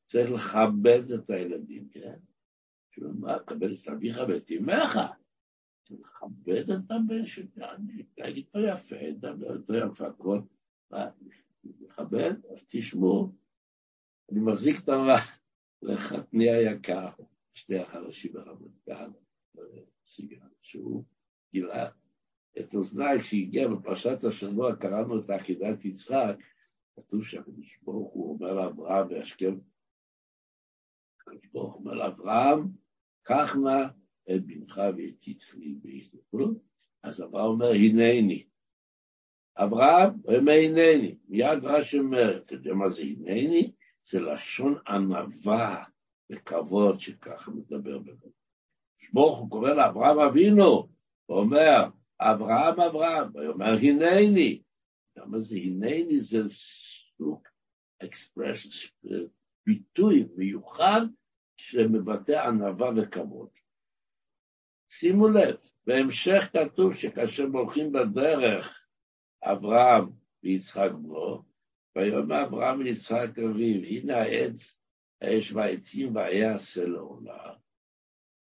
צריך 0.06 0.30
לכבד 0.30 1.12
את 1.12 1.30
הילדים, 1.30 1.88
כן? 1.88 2.16
מה, 2.98 3.38
כבד 3.38 3.70
את 3.70 3.88
אביך 3.88 4.20
ואת 4.28 4.50
אמך. 4.50 4.98
לכבד 5.90 6.70
את 6.70 6.90
הבן 6.90 7.26
שלי, 7.26 7.46
להגיד 8.18 8.46
לו 8.54 8.68
יפה, 8.68 8.96
לדבר 8.96 9.54
איתו 9.56 9.74
יפה, 9.74 10.06
הכל. 10.06 10.38
לכבד, 11.80 12.34
אז 12.52 12.64
תשמעו. 12.68 13.45
אני 14.30 14.40
מחזיק 14.40 14.76
את 14.78 14.88
לחתני 15.82 16.50
היקר, 16.50 17.08
שני 17.54 17.78
החלשים 17.78 18.32
ברמת 18.32 18.86
גן, 18.88 19.10
סיגן, 20.06 20.48
שהוא 20.62 21.04
גילה 21.52 21.88
את 22.58 22.74
אוזניי, 22.74 23.20
כשהגיע 23.20 23.68
בפרשת 23.68 24.24
השבוע, 24.24 24.76
קראנו 24.76 25.20
את 25.20 25.30
עקידת 25.30 25.84
יצחק, 25.84 26.36
כתוב 26.96 27.24
שהקדוש 27.24 27.78
ברוך 27.82 28.12
הוא 28.12 28.34
אומר 28.34 28.54
לאברהם 28.54 29.08
והשכם, 29.10 29.58
הקדוש 31.20 31.46
ברוך 31.52 31.74
הוא 31.74 31.80
אומר 31.80 31.94
לאברהם, 31.94 32.68
קח 33.22 33.56
נא 33.56 33.86
את 34.30 34.46
בנך 34.46 34.80
ואת 34.96 35.28
יצחי 35.28 35.74
ויזכרו, 35.82 36.48
אז 37.02 37.22
אברהם 37.22 37.46
אומר, 37.46 37.70
הנני. 37.70 38.46
אברהם 39.56 40.10
אומר, 40.24 40.52
הנני. 40.52 41.18
מיד 41.28 41.64
רש"י 41.64 41.98
אומר, 41.98 42.38
אתה 42.38 42.54
יודע 42.54 42.74
מה 42.74 42.88
זה 42.88 43.02
הנני? 43.02 43.72
זה 44.08 44.20
לשון 44.20 44.78
ענווה 44.88 45.84
וכבוד 46.30 47.00
שככה 47.00 47.50
מדבר 47.50 47.98
בזה. 47.98 48.28
שברוך 48.98 49.38
הוא 49.38 49.50
קורא 49.50 49.70
לאברהם 49.70 50.18
אבינו, 50.18 50.88
ואומר, 51.28 51.88
אברהם 52.20 52.80
אברהם, 52.80 53.30
ואומר, 53.34 53.72
הנני. 53.82 54.62
למה 55.16 55.38
זה 55.38 55.56
הנני? 55.56 56.20
זה 56.20 56.38
סוג 57.18 57.48
אקספרשן, 58.04 58.88
ביטוי 59.66 60.28
מיוחד 60.36 61.00
שמבטא 61.56 62.46
ענווה 62.46 62.90
וכבוד. 62.96 63.48
שימו 64.88 65.28
לב, 65.28 65.56
בהמשך 65.86 66.48
כתוב 66.52 66.94
שכאשר 66.94 67.44
הולכים 67.52 67.92
בדרך 67.92 68.86
אברהם 69.42 70.04
ויצחק 70.42 70.90
בנו, 70.92 71.42
ויאמר 71.96 72.44
אברהם 72.44 72.78
ויצחק 72.78 73.38
אביו, 73.38 73.84
הנה 73.84 74.16
העץ, 74.16 74.76
האש 75.20 75.52
והעצים 75.52 76.16
ויעשה 76.16 76.84
לעולם. 76.84 77.54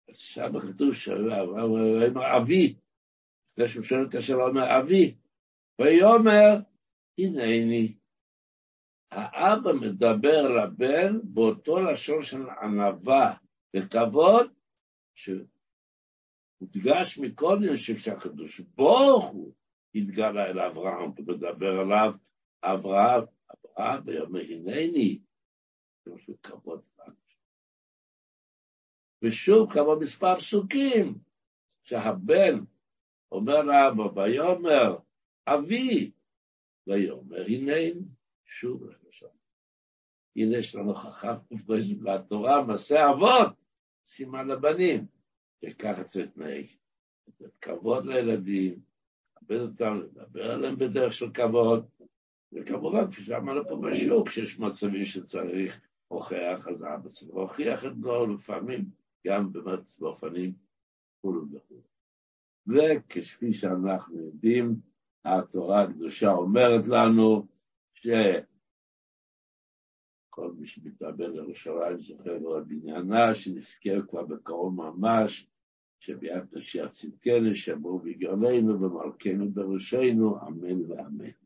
אז 0.08 0.16
שם 0.16 0.60
כתוב 0.60 0.94
שאברהם 0.94 1.70
אומר 1.70 2.36
אבי, 2.36 2.76
לפני 3.52 3.68
שהוא 3.68 3.82
שואל 3.82 4.06
את 4.08 4.14
השאלה, 4.14 4.44
אומר 4.44 4.80
אבי, 4.80 5.14
ויאמר 5.80 6.56
הנני. 7.18 7.96
האבא 9.10 9.72
מדבר 9.72 10.42
לבן 10.42 11.18
באותו 11.24 11.82
לשון 11.82 12.22
של 12.22 12.48
ענווה 12.62 13.34
וכבוד, 13.76 14.50
שהודגש 15.14 15.48
מקודם 17.18 17.76
שכשהקדוש 17.76 18.60
ברוך 18.60 19.26
הוא 19.26 19.52
התגלה 19.94 20.46
אל 20.46 20.60
אברהם 20.60 21.10
ומדבר 21.16 21.80
עליו, 21.80 22.12
אברהם, 22.62 23.35
אברהם 23.76 24.02
ויאמר 24.06 24.40
הנני, 24.40 25.18
זה 26.04 26.14
משהו 26.14 26.34
כבוד 26.42 26.82
ושוב 29.22 29.72
כמה 29.72 29.94
מספר 30.00 30.38
פסוקים, 30.38 31.18
שהבן 31.82 32.58
אומר 33.32 33.62
לאבא, 33.62 34.02
ויאמר 34.02 34.96
אבי, 35.46 36.10
ויאמר 36.86 37.44
הנני. 37.46 37.92
שוב 38.44 38.82
למשל. 38.84 39.26
הנה 40.36 40.58
יש 40.58 40.74
לנו 40.74 40.94
חכם 40.94 41.34
לתורה, 42.00 42.64
מעשה 42.64 43.10
אבות, 43.10 43.54
סימן 44.04 44.48
לבנים, 44.48 45.06
וככה 45.64 46.04
צריך 46.04 46.26
להתנהג. 46.26 46.66
לתת 47.28 47.56
כבוד 47.60 48.06
לילדים, 48.06 48.80
לכבד 49.36 49.60
אותם, 49.60 50.00
לדבר 50.00 50.50
עליהם 50.50 50.76
בדרך 50.78 51.12
של 51.12 51.32
כבוד, 51.32 51.86
וכמובן, 52.52 53.10
כפי 53.10 53.22
שאמרנו 53.22 53.68
פה 53.68 53.80
בשיעור, 53.82 54.26
כשיש 54.26 54.58
מצבים 54.58 55.04
שצריך 55.04 55.80
הוכיח, 56.08 56.68
אז 56.68 56.84
אבא 56.84 57.08
צריך 57.08 57.34
להוכיח 57.34 57.84
את 57.84 57.96
בנו 57.96 58.34
לפעמים, 58.34 58.84
גם 59.26 59.52
באמת 59.52 59.98
באופנים 59.98 60.54
כולו 61.20 61.42
וכולו. 61.50 61.80
וכפי 62.66 63.52
שאנחנו 63.52 64.20
יודעים, 64.20 64.74
התורה 65.24 65.82
הקדושה 65.82 66.30
אומרת 66.30 66.86
לנו, 66.88 67.46
שכל 67.94 68.42
מי 70.58 70.66
שמתאבד 70.66 71.28
לירושלים 71.28 71.98
זוכר 71.98 72.38
לו 72.38 72.64
בניינה, 72.66 73.34
שנזכר 73.34 74.06
כבר 74.08 74.24
בקרוב 74.24 74.74
ממש, 74.74 75.50
שביאת 76.00 76.52
משיח 76.52 76.90
צדקנו, 76.90 77.54
שיבואו 77.54 77.98
בגרלנו 77.98 78.80
ומלכנו 78.80 79.50
בראשנו, 79.50 80.46
אמן 80.46 80.90
ואמן. 80.90 81.45